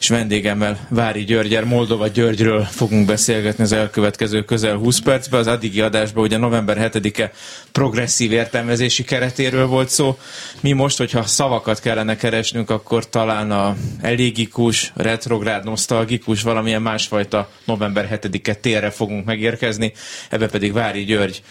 [0.00, 5.40] és vendégemmel Vári Györgyer, Moldova Györgyről fogunk beszélgetni az elkövetkező közel 20 percben.
[5.40, 7.32] Az addigi adásban ugye november 7-e
[7.72, 10.18] progresszív értelmezési keretéről volt szó.
[10.60, 18.18] Mi most, hogyha szavakat kellene keresnünk, akkor talán a elégikus, retrográd, nosztalgikus, valamilyen másfajta november
[18.22, 19.92] 7-e térre fogunk megérkezni.
[20.30, 21.42] Ebbe pedig Vári György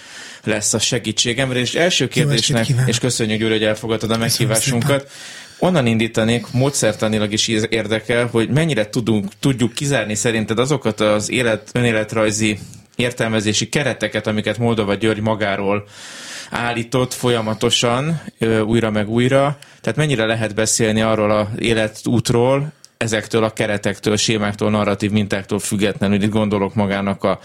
[0.47, 1.59] lesz a segítségemre.
[1.59, 5.11] És első kérdésnek, és köszönjük Gyuri, hogy elfogadtad a meghívásunkat.
[5.59, 12.59] Onnan indítanék, módszertanilag is érdekel, hogy mennyire tudunk, tudjuk kizárni szerinted azokat az élet, önéletrajzi
[12.95, 15.87] értelmezési kereteket, amiket Moldova György magáról
[16.49, 18.21] állított folyamatosan,
[18.65, 19.57] újra meg újra.
[19.81, 26.23] Tehát mennyire lehet beszélni arról az életútról, ezektől a keretektől, sémáktól, narratív mintáktól függetlenül.
[26.23, 27.39] Itt gondolok magának a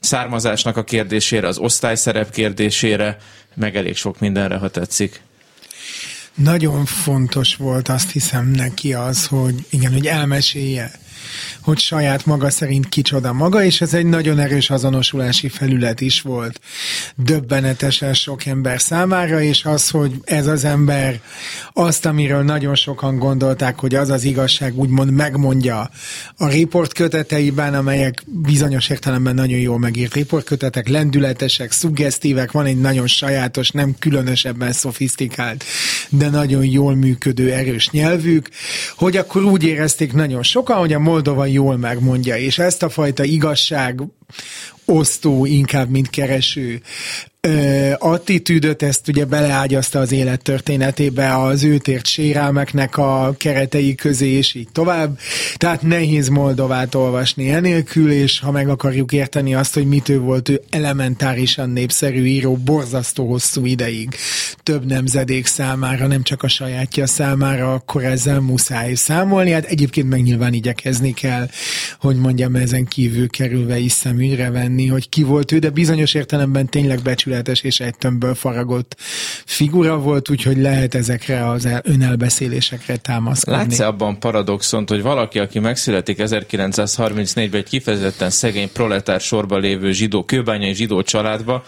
[0.00, 3.16] származásnak a kérdésére, az osztályszerep kérdésére,
[3.54, 5.20] meg elég sok mindenre, ha tetszik.
[6.34, 10.90] Nagyon fontos volt azt hiszem neki az, hogy igen, hogy elmesélje
[11.60, 16.60] hogy saját maga szerint kicsoda maga, és ez egy nagyon erős azonosulási felület is volt.
[17.16, 21.20] Döbbenetesen sok ember számára, és az, hogy ez az ember
[21.72, 25.90] azt, amiről nagyon sokan gondolták, hogy az az igazság, úgymond megmondja
[26.36, 33.06] a riport köteteiben, amelyek bizonyos értelemben nagyon jól megírt riportkötetek, lendületesek, szuggesztívek, van egy nagyon
[33.06, 35.64] sajátos, nem különösebben szofisztikált,
[36.08, 38.48] de nagyon jól működő, erős nyelvük,
[38.96, 43.24] hogy akkor úgy érezték nagyon sokan, hogy a Moldova jól megmondja, és ezt a fajta
[43.24, 44.00] igazság
[44.84, 46.80] osztó inkább, mint kereső
[47.98, 54.54] attitűdöt, ezt ugye beleágyazta az élet történetébe az őt ért sérelmeknek a keretei közé, és
[54.54, 55.18] így tovább.
[55.56, 60.60] Tehát nehéz Moldovát olvasni enélkül, és ha meg akarjuk érteni azt, hogy mitől volt ő
[60.70, 64.14] elementárisan népszerű író, borzasztó hosszú ideig,
[64.62, 69.50] több nemzedék számára, nem csak a sajátja számára, akkor ezzel muszáj számolni.
[69.50, 71.48] Hát egyébként meg nyilván igyekezni kell,
[72.00, 76.66] hogy mondjam, ezen kívül kerülve is szemügyre venni, hogy ki volt ő, de bizonyos értelemben
[76.66, 78.96] tényleg becsület tökéletes és egy tömbből faragott
[79.44, 83.58] figura volt, úgyhogy lehet ezekre az önelbeszélésekre támaszkodni.
[83.58, 90.24] Látsz abban paradoxont, hogy valaki, aki megszületik 1934-ben egy kifejezetten szegény proletár sorba lévő zsidó,
[90.24, 91.64] kőbányai zsidó családba,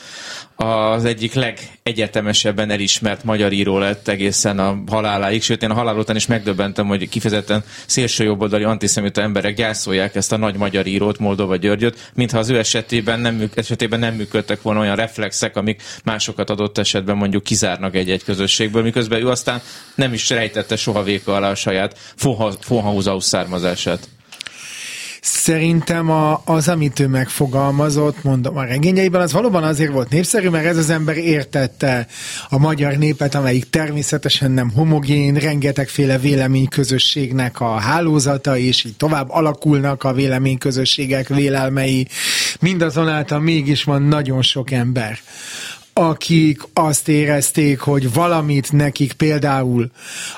[0.61, 6.17] az egyik legegyetemesebben elismert magyar író lett egészen a haláláig, sőt én a halál után
[6.17, 11.57] is megdöbbentem, hogy kifejezetten szélső jobboldali antiszemita emberek gyászolják ezt a nagy magyar írót, Moldova
[11.57, 16.79] Györgyöt, mintha az ő esetében nem, esetében nem működtek volna olyan reflexek, amik másokat adott
[16.79, 19.61] esetben mondjuk kizárnak egy-egy közösségből, miközben ő aztán
[19.95, 21.99] nem is rejtette soha véka alá a saját
[22.61, 24.18] Fohausaus származását.
[25.21, 30.67] Szerintem a, az, amit ő megfogalmazott, mondom, a regényeiben, az valóban azért volt népszerű, mert
[30.67, 32.07] ez az ember értette
[32.49, 40.05] a magyar népet, amelyik természetesen nem homogén, rengetegféle véleményközösségnek a hálózata, és így tovább alakulnak
[40.05, 42.07] a véleményközösségek vélelmei.
[42.61, 45.19] Mindazonáltal mégis van nagyon sok ember,
[45.99, 49.91] akik azt érezték, hogy valamit nekik például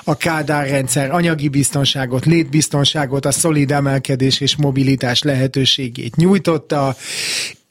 [0.03, 6.95] a Kádár rendszer anyagi biztonságot, létbiztonságot, a szolid emelkedés és mobilitás lehetőségét nyújtotta,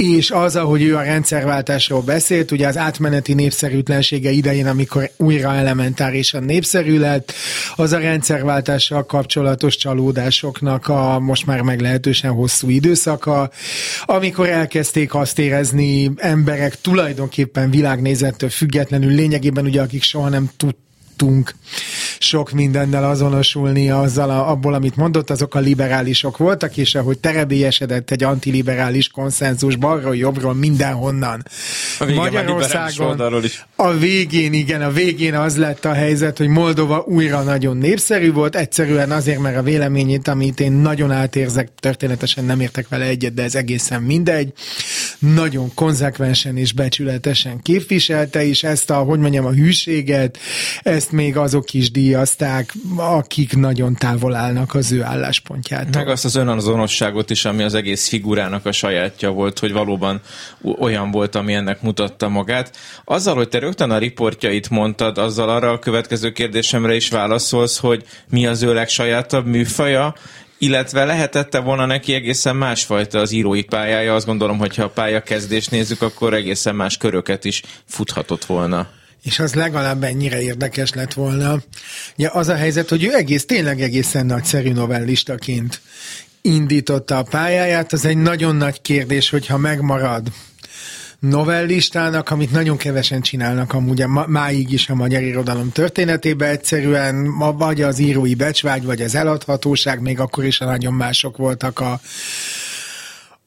[0.01, 6.43] és az, ahogy ő a rendszerváltásról beszélt, ugye az átmeneti népszerűtlensége idején, amikor újra elementárisan
[6.43, 7.33] népszerű lett,
[7.77, 13.51] az a rendszerváltással kapcsolatos csalódásoknak a most már meglehetősen hosszú időszaka,
[14.05, 20.89] amikor elkezdték azt érezni emberek tulajdonképpen világnézettől függetlenül, lényegében ugye akik soha nem tudták,
[21.21, 21.55] tudtunk
[22.19, 28.11] sok mindennel azonosulni azzal, a, abból, amit mondott, azok a liberálisok voltak, és ahogy terebélyesedett
[28.11, 31.45] egy antiliberális konszenzus balról, jobbról, mindenhonnan.
[31.99, 33.67] A Magyarországon is.
[33.77, 38.57] a végén, igen, a végén az lett a helyzet, hogy Moldova újra nagyon népszerű volt,
[38.57, 43.43] egyszerűen azért, mert a véleményét, amit én nagyon átérzek, történetesen nem értek vele egyet, de
[43.43, 44.53] ez egészen mindegy,
[45.19, 50.39] nagyon konzekvensen és becsületesen képviselte, és ezt a, hogy mondjam, a hűséget,
[50.83, 55.91] ezt ezt még azok is díjazták, akik nagyon távol állnak az ő álláspontjától.
[56.03, 60.21] Meg azt az önazonosságot is, ami az egész figurának a sajátja volt, hogy valóban
[60.79, 62.77] olyan volt, ami ennek mutatta magát.
[63.05, 68.05] Azzal, hogy te rögtön a riportjait mondtad, azzal arra a következő kérdésemre is válaszolsz, hogy
[68.29, 70.15] mi az ő legsajátabb műfaja,
[70.59, 74.15] illetve lehetette volna neki egészen másfajta az írói pályája.
[74.15, 79.39] Azt gondolom, hogy ha a pályakezdést nézzük, akkor egészen más köröket is futhatott volna és
[79.39, 81.63] az legalább ennyire érdekes lett volna.
[82.17, 85.81] Ja, az a helyzet, hogy ő egész, tényleg egészen nagyszerű novellistaként
[86.43, 90.33] indította a pályáját, az egy nagyon nagy kérdés, hogyha megmarad
[91.19, 97.99] novellistának, amit nagyon kevesen csinálnak amúgy máig is a magyar irodalom történetében, egyszerűen vagy az
[97.99, 102.01] írói becsvágy, vagy az eladhatóság, még akkor is nagyon mások voltak a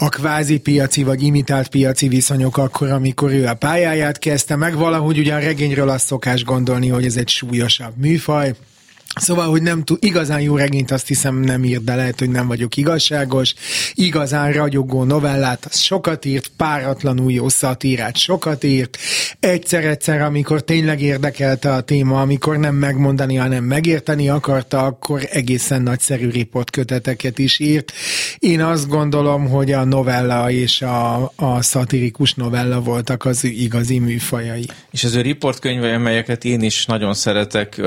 [0.03, 4.75] a kvázi piaci vagy imitált piaci viszonyok akkor, amikor ő a pályáját kezdte meg.
[4.75, 8.53] Valahogy ugye a regényről azt szokás gondolni, hogy ez egy súlyosabb műfaj,
[9.15, 12.47] Szóval, hogy nem tud, igazán jó regényt azt hiszem nem írt, de lehet, hogy nem
[12.47, 13.53] vagyok igazságos.
[13.93, 18.97] Igazán ragyogó novellát, az sokat írt, páratlanul jó szatírát sokat írt.
[19.39, 26.29] Egyszer-egyszer, amikor tényleg érdekelte a téma, amikor nem megmondani, hanem megérteni akarta, akkor egészen nagyszerű
[26.29, 27.91] riportköteteket is írt.
[28.39, 33.99] Én azt gondolom, hogy a novella és a, a szatirikus novella voltak az ő igazi
[33.99, 34.65] műfajai.
[34.91, 37.81] És az ő riportkönyve, amelyeket én is nagyon szeretek,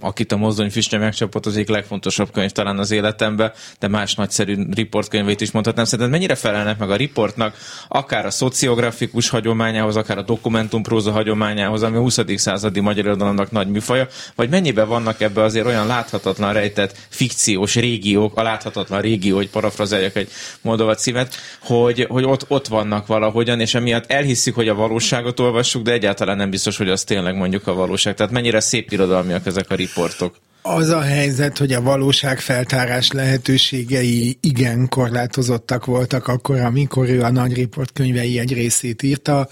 [0.00, 4.56] akit a mozdony füstje megcsapott az egyik legfontosabb könyv talán az életemben, de más nagyszerű
[4.74, 5.84] riportkönyvét is mondhatnám.
[5.84, 7.56] Szerinted mennyire felelnek meg a riportnak,
[7.88, 12.18] akár a szociografikus hagyományához, akár a dokumentumpróza hagyományához, ami a 20.
[12.34, 18.36] századi magyar irodalomnak nagy műfaja, vagy mennyiben vannak ebbe azért olyan láthatatlan rejtett fikciós régiók,
[18.36, 20.28] a láthatatlan régió, hogy parafrazáljak egy
[20.60, 25.82] Moldova címet, hogy, hogy ott, ott vannak valahogyan, és emiatt elhisszük, hogy a valóságot olvassuk,
[25.82, 28.14] de egyáltalán nem biztos, hogy az tényleg mondjuk a valóság.
[28.14, 30.34] Tehát mennyire szép irodalmiak ezek a riportok.
[30.62, 37.54] Az a helyzet, hogy a valóságfeltárás lehetőségei igen korlátozottak voltak akkor, amikor ő a nagy
[37.54, 39.48] riportkönyvei egy részét írta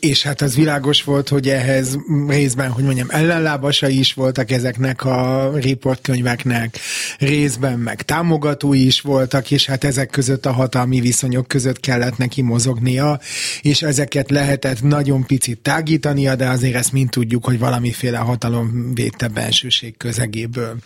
[0.00, 1.98] és hát az világos volt, hogy ehhez
[2.28, 6.78] részben, hogy mondjam, ellenlábasai is voltak ezeknek a riportkönyveknek,
[7.18, 12.42] részben meg támogatói is voltak, és hát ezek között a hatalmi viszonyok között kellett neki
[12.42, 13.20] mozognia,
[13.62, 19.28] és ezeket lehetett nagyon picit tágítania, de azért ezt mind tudjuk, hogy valamiféle hatalom védte
[19.28, 20.76] bensőség közegéből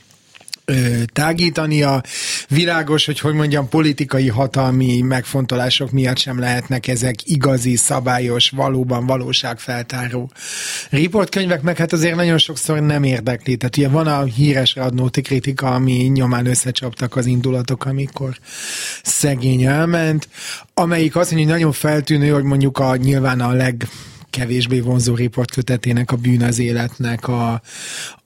[1.13, 2.03] tágítania.
[2.49, 10.31] Világos, hogy hogy mondjam, politikai hatalmi megfontolások miatt sem lehetnek ezek igazi, szabályos, valóban valóságfeltáró
[10.91, 13.57] riportkönyvek, meg hát azért nagyon sokszor nem érdekli.
[13.57, 18.39] Tehát ugye van a híres Radnóti kritika, ami nyomán összecsaptak az indulatok, amikor
[19.03, 20.29] szegény elment,
[20.75, 23.89] amelyik azt mondja, hogy nagyon feltűnő, hogy mondjuk a nyilván a leg
[24.31, 27.61] kevésbé vonzó riportkötetének a bűn az életnek a,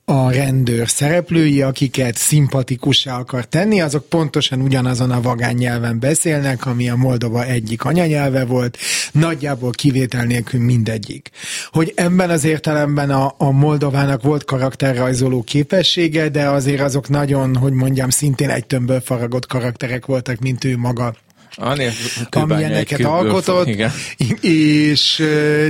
[0.04, 6.88] a rendőr szereplői, akiket szimpatikussá akar tenni, azok pontosan ugyanazon a vagány nyelven beszélnek, ami
[6.88, 8.78] a Moldova egyik anyanyelve volt,
[9.12, 11.30] nagyjából kivétel nélkül mindegyik.
[11.70, 17.72] Hogy ebben az értelemben a, a Moldovának volt karakterrajzoló képessége, de azért azok nagyon, hogy
[17.72, 21.14] mondjam, szintén egy tömbből faragott karakterek voltak, mint ő maga
[22.30, 23.92] amilyeneket alkotott, igen.
[24.40, 25.14] és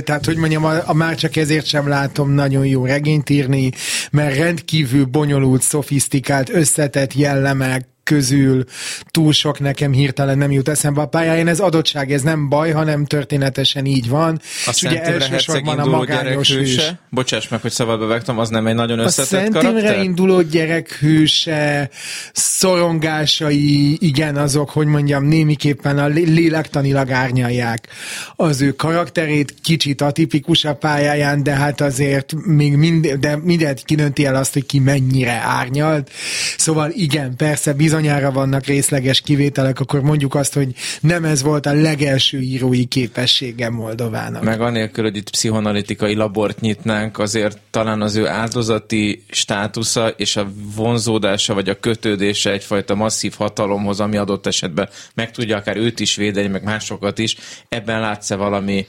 [0.03, 3.71] tehát, hogy mondjam, a, a már csak ezért sem látom nagyon jó regényt írni,
[4.11, 8.63] mert rendkívül bonyolult, szofisztikált, összetett jellemek, közül
[9.11, 11.47] túl sok nekem hirtelen nem jut eszembe a pályáján.
[11.47, 14.41] Ez adottság, ez nem baj, hanem történetesen így van.
[14.65, 16.93] A és ugye elsősorban a magányos hős.
[17.09, 20.91] Bocsáss meg, hogy szabadba vegtem, az nem egy nagyon összetett a Szent Imre induló gyerek
[20.91, 21.89] hőse,
[22.33, 27.87] szorongásai, igen, azok, hogy mondjam, némiképpen a lélektanilag árnyalják
[28.35, 34.25] az ő karakterét, kicsit atipikus a pályáján, de hát azért még mind, de mindent kinönti
[34.25, 36.11] el azt, hogy ki mennyire árnyalt.
[36.57, 41.73] Szóval igen, persze bizonyára vannak részleges kivételek, akkor mondjuk azt, hogy nem ez volt a
[41.73, 44.43] legelső írói képessége Moldovának.
[44.43, 50.51] Meg anélkül, hogy itt pszichonalitikai labort nyitnánk, azért talán az ő áldozati státusza és a
[50.75, 56.15] vonzódása vagy a kötődése egyfajta masszív hatalomhoz, ami adott esetben meg tudja akár őt is
[56.15, 57.37] védeni, meg másokat is,
[57.69, 58.85] ebben látsz-e valami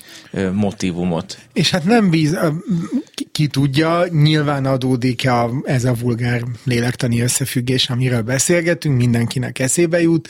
[0.52, 1.38] motivumot?
[1.52, 2.38] És hát nem bíz,
[3.14, 10.00] ki, ki tudja, nyilván adódik a, ez a vulgár lélektani összefüggés, amiről beszélgetünk, mindenkinek eszébe
[10.00, 10.28] jut,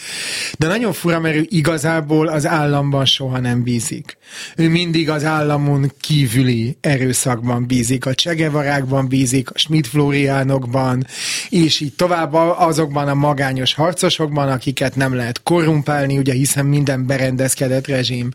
[0.58, 4.16] de nagyon fura, mert ő igazából az államban soha nem bízik.
[4.56, 11.06] Ő mindig az államon kívüli erőszakban bízik, a csegevarákban bízik, a Schmidt-Floriánokban,
[11.48, 17.86] és így tovább azokban a magányos harcosokban, akiket nem lehet korrumpálni, ugye hiszen minden berendezkedett
[17.86, 18.30] rezsim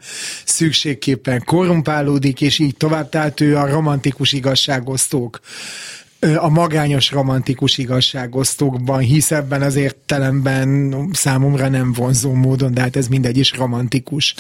[0.46, 5.40] szükségképpen korrumpálódik, és így tovább, tehát ő a romantikus igazságosztók
[6.38, 13.08] a magányos romantikus igazságosztókban hisz ebben az értelemben számomra nem vonzó módon, de hát ez
[13.08, 14.36] mindegy is romantikus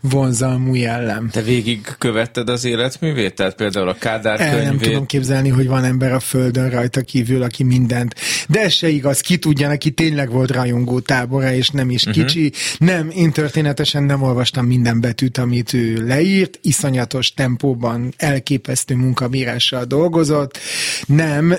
[0.00, 1.28] vonzalmú jellem.
[1.30, 3.34] Te végig követted az életművét?
[3.34, 4.68] Tehát például a Kádár El könyvét?
[4.68, 8.14] nem tudom képzelni, hogy van ember a földön rajta kívül, aki mindent.
[8.48, 12.24] De ez se igaz, ki tudja, neki tényleg volt rajongó tábora, és nem is uh-huh.
[12.24, 12.52] kicsi.
[12.78, 20.58] Nem, én történetesen nem olvastam minden betűt, amit ő leírt, iszonyatos tempóban elképesztő munkabírással dolgozott.
[21.06, 21.54] Nem nem,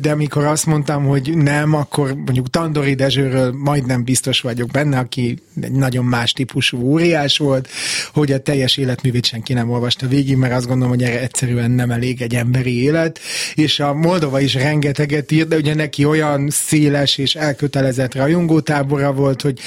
[0.00, 5.38] de amikor azt mondtam, hogy nem, akkor mondjuk Tandori Dezsőről majdnem biztos vagyok benne, aki
[5.60, 7.68] egy nagyon más típusú óriás volt,
[8.12, 11.90] hogy a teljes életművét senki nem olvasta végig, mert azt gondolom, hogy erre egyszerűen nem
[11.90, 13.20] elég egy emberi élet,
[13.54, 19.42] és a Moldova is rengeteget írt, de ugye neki olyan széles és elkötelezett rajongótábora volt,
[19.42, 19.60] hogy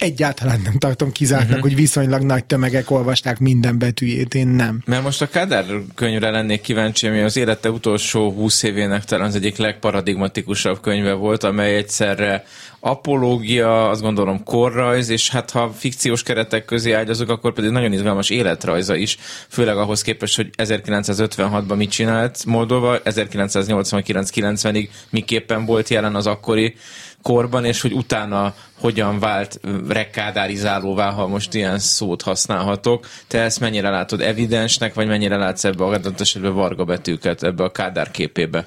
[0.00, 1.68] egyáltalán nem tartom kizártnak, uh-huh.
[1.68, 4.82] hogy viszonylag nagy tömegek olvasták minden betűjét, én nem.
[4.86, 9.34] Mert most a Kádár könyvre lennék kíváncsi, ami az élete utolsó húsz évének talán az
[9.34, 12.44] egyik legparadigmatikusabb könyve volt, amely egyszerre
[12.80, 18.30] apológia, azt gondolom korrajz, és hát ha fikciós keretek közé ágyazok, akkor pedig nagyon izgalmas
[18.30, 19.18] életrajza is,
[19.48, 26.74] főleg ahhoz képest, hogy 1956-ban mit csinált Moldova, 1989-90-ig miképpen volt jelen az akkori
[27.22, 33.06] korban, és hogy utána hogyan vált rekádárizálóvá, ha most ilyen szót használhatok.
[33.26, 37.70] Te ezt mennyire látod evidensnek, vagy mennyire látsz ebbe a esetben varga betűket ebbe a
[37.70, 38.66] Kádár képébe?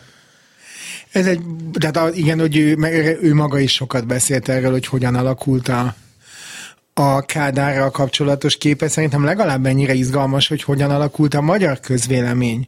[1.14, 1.41] Ez egy,
[1.72, 2.78] tehát igen, hogy ő,
[3.22, 5.95] ő maga is sokat beszélt erről, hogy hogyan alakult a,
[6.94, 12.68] a Kádárral kapcsolatos képe szerintem legalább ennyire izgalmas, hogy hogyan alakult a magyar közvélemény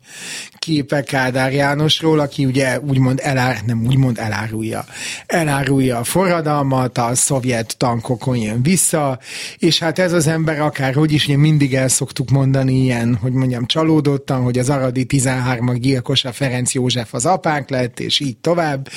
[0.60, 4.86] képe Kádár Jánosról, aki ugye úgymond elár, nem úgymond elárulja.
[5.26, 9.20] Elárulja a forradalmat, a szovjet tankokon jön vissza,
[9.58, 13.66] és hát ez az ember akárhogy is, ugye mindig el szoktuk mondani ilyen, hogy mondjam,
[13.66, 18.90] csalódottan, hogy az Aradi 13-ak gyilkosa Ferenc József az apánk lett, és így tovább.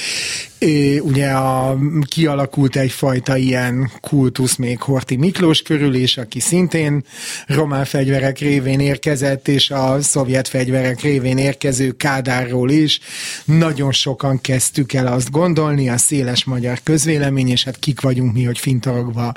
[0.59, 7.05] É, ugye a, kialakult egyfajta ilyen kultusz még Horti Miklós körül is, aki szintén
[7.47, 13.01] román fegyverek révén érkezett, és a szovjet fegyverek révén érkező Kádárról is.
[13.45, 18.45] Nagyon sokan kezdtük el azt gondolni, a széles magyar közvélemény, és hát kik vagyunk mi,
[18.45, 19.33] hogy fintorogva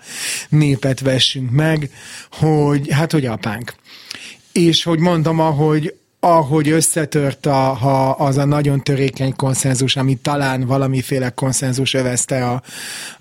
[0.49, 1.89] népet vessünk meg,
[2.31, 3.73] hogy hát, hogy apánk.
[4.51, 5.93] És hogy mondom, ahogy
[6.23, 12.61] ahogy összetört a, ha az a nagyon törékeny konszenzus, ami talán valamiféle konszenzus övezte a,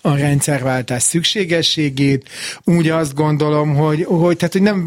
[0.00, 2.28] a rendszerváltás szükségességét,
[2.64, 4.78] úgy azt gondolom, hogy, hogy, tehát, hogy nem,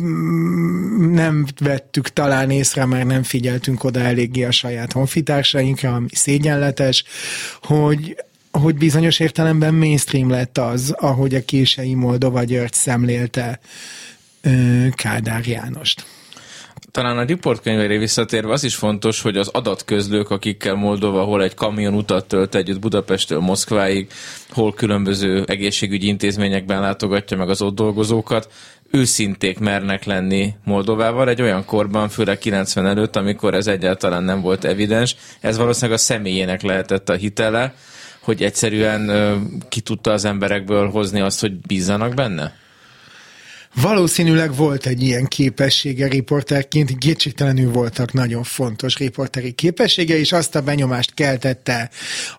[1.12, 7.04] nem vettük talán észre, mert nem figyeltünk oda eléggé a saját honfitársainkra, ami szégyenletes,
[7.62, 8.24] hogy
[8.60, 13.60] hogy bizonyos értelemben mainstream lett az, ahogy a kései Moldova György szemlélte
[14.96, 16.06] Kádár Jánost.
[16.92, 21.94] Talán a riportkönyvére visszatérve az is fontos, hogy az adatközlők, akikkel Moldova hol egy kamion
[21.94, 24.12] utat tölt együtt Budapesttől Moszkváig,
[24.50, 28.52] hol különböző egészségügyi intézményekben látogatja meg az ott dolgozókat,
[28.92, 34.66] őszinték mernek lenni Moldovával egy olyan korban, főleg 90 előtt, amikor ez egyáltalán nem volt
[34.66, 35.16] evidens.
[35.40, 37.74] Ez valószínűleg a személyének lehetett a hitele,
[38.20, 39.12] hogy egyszerűen
[39.70, 42.62] ki tudta az emberekből hozni azt, hogy bízzanak benne?
[43.82, 50.62] Valószínűleg volt egy ilyen képessége riporterként, kétségtelenül voltak nagyon fontos riporteri képessége, és azt a
[50.62, 51.90] benyomást keltette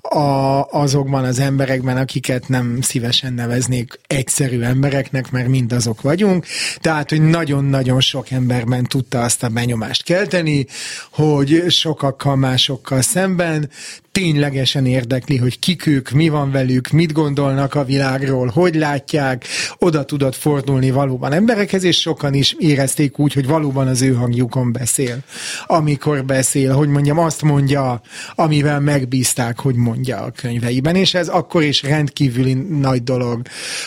[0.00, 6.46] a, azokban az emberekben, akiket nem szívesen neveznék egyszerű embereknek, mert mind azok vagyunk.
[6.76, 10.66] Tehát, hogy nagyon-nagyon sok emberben tudta azt a benyomást kelteni,
[11.10, 13.70] hogy sokakkal másokkal szemben
[14.14, 19.46] ténylegesen érdekli, hogy kik ők, mi van velük, mit gondolnak a világról, hogy látják,
[19.78, 24.72] oda tudott fordulni valóban emberekhez, és sokan is érezték úgy, hogy valóban az ő hangjukon
[24.72, 25.18] beszél.
[25.66, 28.00] Amikor beszél, hogy mondjam, azt mondja,
[28.34, 33.42] amivel megbízták, hogy mondja a könyveiben, és ez akkor is rendkívüli nagy dolog,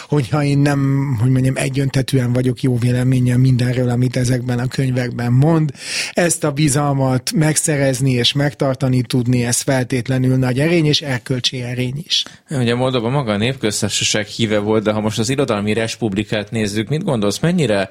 [0.07, 5.71] hogyha én nem, hogy mondjam, egyöntetűen vagyok jó véleménye mindenről, amit ezekben a könyvekben mond.
[6.11, 12.23] Ezt a bizalmat megszerezni és megtartani tudni, ez feltétlenül nagy erény, és erkölcsi erény is.
[12.49, 17.03] Ugye Moldova maga a népköztársaság híve volt, de ha most az irodalmi respublikát nézzük, mit
[17.27, 17.89] gondolsz, mennyire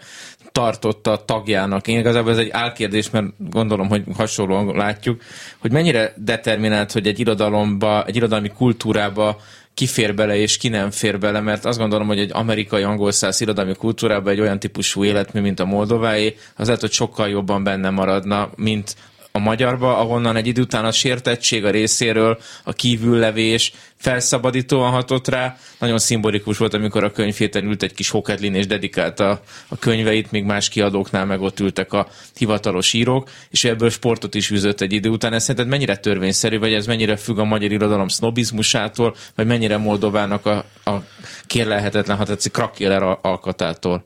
[0.52, 1.86] tartotta tagjának?
[1.86, 5.22] Én igazából ez egy álkérdés, mert gondolom, hogy hasonlóan látjuk,
[5.58, 9.40] hogy mennyire determinált, hogy egy irodalomba, egy irodalmi kultúrába
[9.74, 13.12] ki fér bele és ki nem fér bele, mert azt gondolom, hogy egy amerikai angol
[13.12, 17.64] száz irodalmi kultúrában egy olyan típusú életmű, mint a moldováé, az lehet, hogy sokkal jobban
[17.64, 18.96] benne maradna, mint
[19.36, 25.56] a magyarba, ahonnan egy idő után a sértettség a részéről, a kívüllevés felszabadítóan hatott rá.
[25.78, 30.44] Nagyon szimbolikus volt, amikor a könyvhéten ült egy kis hokedlin és dedikálta a könyveit, még
[30.44, 32.08] más kiadóknál meg ott ültek a
[32.38, 35.32] hivatalos írók, és ebből sportot is üzött egy idő után.
[35.32, 40.46] Ez szerinted mennyire törvényszerű, vagy ez mennyire függ a magyar irodalom sznobizmusától, vagy mennyire Moldovának
[40.46, 41.02] a, a
[41.46, 44.04] kérlelhetetlen, ha tetszik, krakéler alkatától?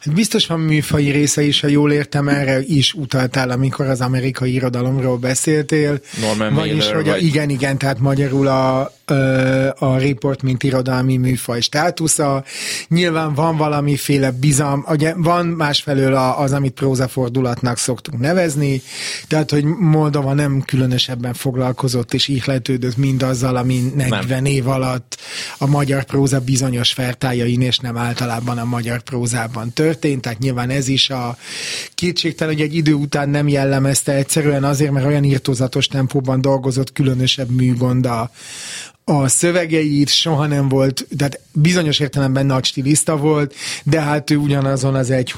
[0.00, 4.52] Hát biztos van műfai része is, ha jól értem, erre is utaltál, amikor az amerikai
[4.52, 6.00] irodalomról beszéltél.
[6.20, 7.24] Norman Vagyis, Mailer, hogy a, vagy...
[7.24, 8.92] igen, igen, tehát magyarul a,
[9.78, 12.44] a report, mint irodalmi műfaj státusza.
[12.88, 18.82] Nyilván van valamiféle bizalm, ugye van másfelől az, amit prózafordulatnak szoktunk nevezni,
[19.28, 24.44] tehát, hogy Moldova nem különösebben foglalkozott és ihletődött mindazzal, ami 40 nem.
[24.44, 25.16] év alatt
[25.58, 30.88] a magyar próza bizonyos fertájain, és nem általában a magyar prózában történt, tehát nyilván ez
[30.88, 31.36] is a
[31.94, 37.50] kétségtelen, hogy egy idő után nem jellemezte egyszerűen azért, mert olyan írtózatos tempóban dolgozott különösebb
[37.50, 38.30] műgond a,
[39.08, 43.54] a szövegeit soha nem volt, tehát bizonyos értelemben nagy stilista volt,
[43.84, 45.34] de hát ő ugyanazon az egy,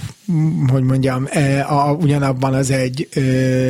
[0.66, 3.20] hogy mondjam, e, a, ugyanabban az egy e,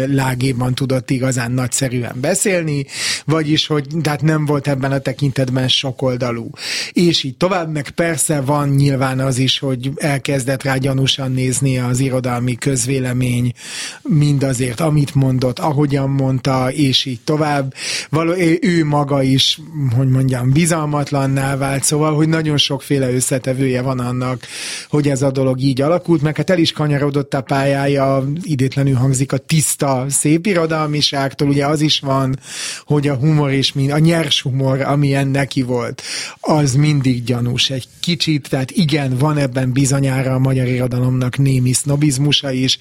[0.07, 2.87] lágében tudott igazán nagyszerűen beszélni,
[3.25, 6.51] vagyis, hogy tehát nem volt ebben a tekintetben sokoldalú.
[6.93, 12.01] És így tovább, meg persze van nyilván az is, hogy elkezdett rá gyanúsan nézni az
[12.01, 13.53] irodalmi közvélemény
[14.03, 17.75] mindazért, amit mondott, ahogyan mondta, és így tovább.
[18.11, 19.61] Való, ő maga is
[19.91, 24.47] hogy mondjam, bizalmatlanná vált, szóval, hogy nagyon sokféle összetevője van annak,
[24.89, 29.33] hogy ez a dolog így alakult, meg hát el is kanyarodott a pályája, idétlenül hangzik
[29.33, 32.39] a tiszta szép irodalmiságtól, ugye az is van,
[32.85, 36.03] hogy a humor és mind, a nyers humor, amilyen neki volt,
[36.41, 42.51] az mindig gyanús egy kicsit, tehát igen, van ebben bizonyára a magyar irodalomnak némi sznobizmusa
[42.51, 42.79] is,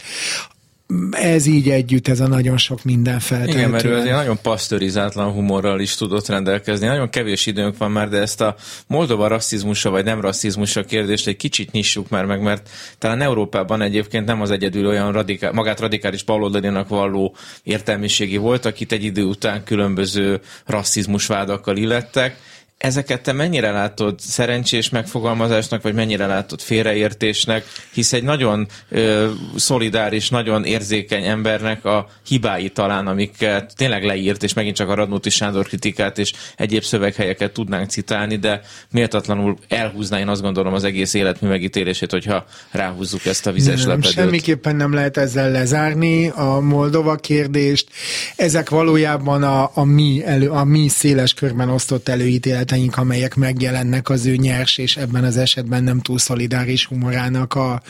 [1.11, 3.57] ez így együtt, ez a nagyon sok minden feltehető.
[3.57, 6.87] Igen, mert ő azért nagyon pasztörizátlan humorral is tudott rendelkezni.
[6.87, 8.55] Nagyon kevés időnk van már, de ezt a
[8.87, 14.25] Moldova rasszizmusa vagy nem rasszizmusa kérdést egy kicsit nyissuk már meg, mert talán Európában egyébként
[14.25, 19.63] nem az egyedül olyan radikál, magát radikális baloldalinak valló értelmiségi volt, akit egy idő után
[19.63, 22.37] különböző rasszizmusvádakkal illettek
[22.77, 30.29] Ezeket te mennyire látod szerencsés megfogalmazásnak, vagy mennyire látod félreértésnek, hisz egy nagyon ö, szolidáris,
[30.29, 35.67] nagyon érzékeny embernek a hibái talán, amiket tényleg leírt, és megint csak a Radnóti Sándor
[35.67, 38.61] kritikát és egyéb szöveghelyeket tudnánk citálni, de
[38.91, 43.89] méltatlanul elhúzná én azt gondolom az egész életmű megítélését, hogyha ráhúzzuk ezt a vizes nem,
[43.89, 44.11] lepedőt.
[44.11, 47.89] Semmiképpen nem lehet ezzel lezárni a Moldova kérdést.
[48.35, 54.09] Ezek valójában a, a, mi, elő, a mi széles körben osztott előítélet ötleteink, amelyek megjelennek
[54.09, 57.81] az ő nyers, és ebben az esetben nem túl szolidáris humorának a,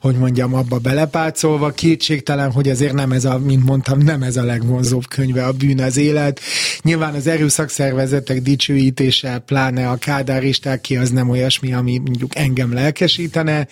[0.00, 1.70] hogy mondjam, abba belepácolva.
[1.70, 5.80] Kétségtelen, hogy azért nem ez a, mint mondtam, nem ez a legvonzóbb könyve, a bűn
[5.80, 6.40] az élet.
[6.82, 13.66] Nyilván az erőszakszervezetek dicsőítése, pláne a kádáristák ki, az nem olyasmi, ami mondjuk engem lelkesítene.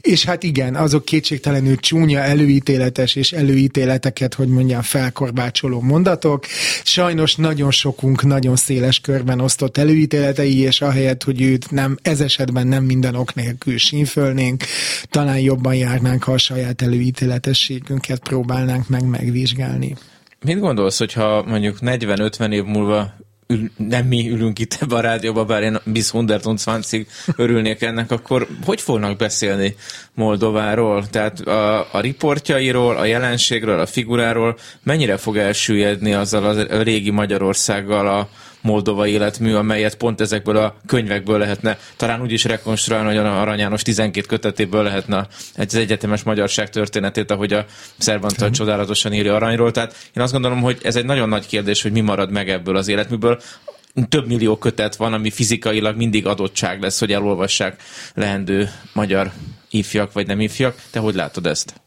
[0.00, 6.46] És hát igen, azok kétségtelenül csúnya, előítéletes és előítéleteket, hogy mondjam, felkorbácsoló mondatok.
[6.82, 12.20] Sajnos nagyon sokunk nagyon széles körben osztott elő előítéletei, és ahelyett, hogy őt nem, ez
[12.20, 14.64] esetben nem minden ok nélkül sínfölnénk,
[15.10, 19.96] talán jobban járnánk, ha a saját előítéletességünket próbálnánk meg megvizsgálni.
[20.44, 23.14] Mit gondolsz, hogyha mondjuk 40-50 év múlva
[23.46, 26.66] ül, nem mi ülünk itt ebbe a rádióba, bár én bis 120
[27.36, 29.74] örülnék ennek, akkor hogy fognak beszélni
[30.14, 31.06] Moldováról?
[31.10, 38.08] Tehát a, a riportjairól, a jelenségről, a figuráról mennyire fog elsüllyedni azzal a régi Magyarországgal
[38.08, 38.28] a
[38.66, 43.58] Moldova életmű, amelyet pont ezekből a könyvekből lehetne talán úgy is rekonstruálni, hogy a Arany
[43.58, 47.64] János 12 kötetéből lehetne egy egyetemes magyarság történetét, ahogy a
[47.98, 49.70] Szervantal csodálatosan írja Aranyról.
[49.70, 52.76] Tehát én azt gondolom, hogy ez egy nagyon nagy kérdés, hogy mi marad meg ebből
[52.76, 53.40] az életműből
[54.08, 57.82] több millió kötet van, ami fizikailag mindig adottság lesz, hogy elolvassák
[58.14, 59.32] lehendő magyar
[59.70, 60.82] ifjak vagy nem ifjak.
[60.90, 61.85] Te hogy látod ezt?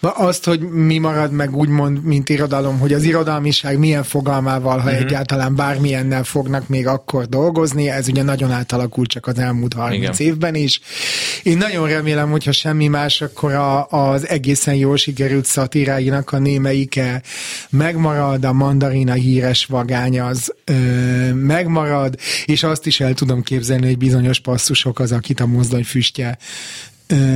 [0.00, 5.04] Azt, hogy mi marad meg úgymond, mint irodalom, hogy az irodalmiság milyen fogalmával, ha uh-huh.
[5.04, 10.32] egyáltalán bármilyennel fognak még akkor dolgozni, ez ugye nagyon átalakult csak az elmúlt 30 Igen.
[10.32, 10.80] évben is.
[11.42, 17.22] Én nagyon remélem, hogyha semmi más, akkor a, az egészen jól sikerült szatíráinak a némeike
[17.70, 20.74] megmarad, a mandarina híres vagány az ö,
[21.32, 26.38] megmarad, és azt is el tudom képzelni, hogy bizonyos passzusok az, akit a mozdony füstje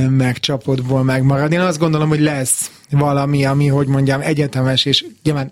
[0.09, 1.51] megcsapodból megmarad.
[1.51, 5.51] Én azt gondolom, hogy lesz valami, ami, hogy mondjam, egyetemes, és nyilván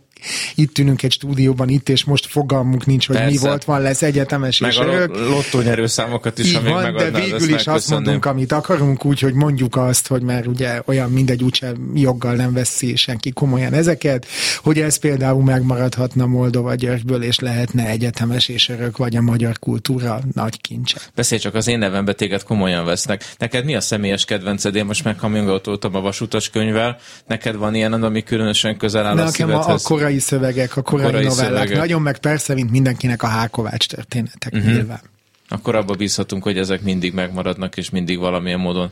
[0.55, 3.31] itt ülünk egy stúdióban, itt és most fogalmunk nincs, hogy Persze.
[3.31, 5.17] mi volt, van, lesz egyetemes meg és a örök.
[5.17, 9.75] lottó számokat is, amíg van, de végül is azt mondunk, amit akarunk, úgy, hogy mondjuk
[9.75, 14.25] azt, hogy mert ugye olyan mindegy, úgyse joggal nem veszi senki komolyan ezeket,
[14.63, 20.19] hogy ez például megmaradhatna Moldova Györgyből, és lehetne egyetemes és örök, vagy a magyar kultúra
[20.33, 20.97] nagy kincse.
[21.15, 23.25] Beszélj csak az én nevembe téged komolyan vesznek.
[23.37, 24.75] Neked mi a személyes kedvenced?
[24.75, 26.97] Én most meghamjongatoltam a vasutas könyvvel.
[27.27, 29.65] Neked van ilyen, ami különösen közel áll a szívedhez?
[29.67, 31.51] A, a korai szövegek, a korai, korai novellák.
[31.51, 31.77] Szövegek.
[31.77, 34.71] Nagyon meg persze, mint mindenkinek a Hákovács történetek uh-huh.
[34.71, 35.01] nyilván.
[35.47, 38.91] Akkor abba bízhatunk, hogy ezek mindig megmaradnak, és mindig valamilyen módon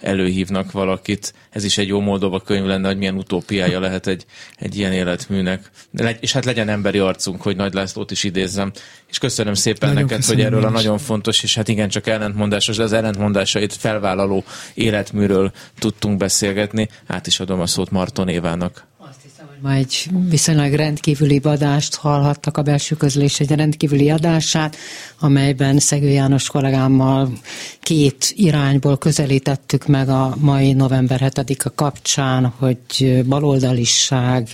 [0.00, 1.34] előhívnak valakit.
[1.50, 4.24] Ez is egy jó Moldova könyv lenne, hogy milyen utópiája lehet egy,
[4.56, 5.70] egy ilyen életműnek.
[6.20, 8.72] És hát legyen emberi arcunk, hogy Nagy Lászlót is idézzem.
[9.08, 12.76] És köszönöm szépen nagyon neked, hogy erről a nagyon fontos, és hát igen, csak ellentmondásos,
[12.76, 14.44] de az ellentmondásait felvállaló
[14.74, 16.88] életműről tudtunk beszélgetni.
[17.06, 18.88] Át is adom a szót Marton Évának.
[19.62, 24.76] Ma egy viszonylag rendkívüli adást hallhattak a belső közlés egy rendkívüli adását,
[25.18, 27.32] amelyben Szegő János kollégámmal
[27.80, 34.48] két irányból közelítettük meg a mai november 7-a kapcsán, hogy baloldaliság,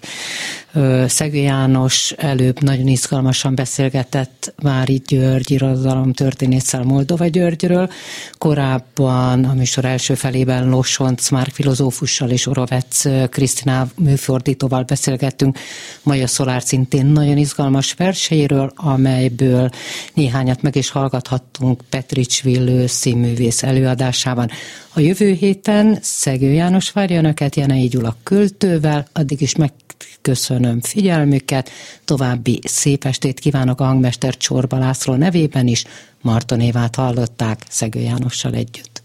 [1.07, 7.91] Szegő János előbb nagyon izgalmasan beszélgetett Vári György irodalom történésszel Moldova Györgyről.
[8.39, 15.59] Korábban a műsor első felében Losonc már filozófussal és Orovec Krisztina műfordítóval beszélgettünk
[16.03, 19.71] Maja Szolár szintén nagyon izgalmas verseiről, amelyből
[20.15, 24.51] néhányat meg is hallgathattunk Petrics Villő színművész előadásában.
[24.93, 31.71] A jövő héten Szegő János várja önöket Jenei Gyula költővel, addig is megköszönöm figyelmüket,
[32.05, 35.85] további szép estét kívánok a hangmester Csorba László nevében is,
[36.21, 39.03] Marton Évát hallották Szegő Jánossal együtt.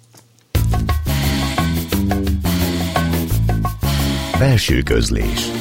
[4.41, 5.61] Belső közlés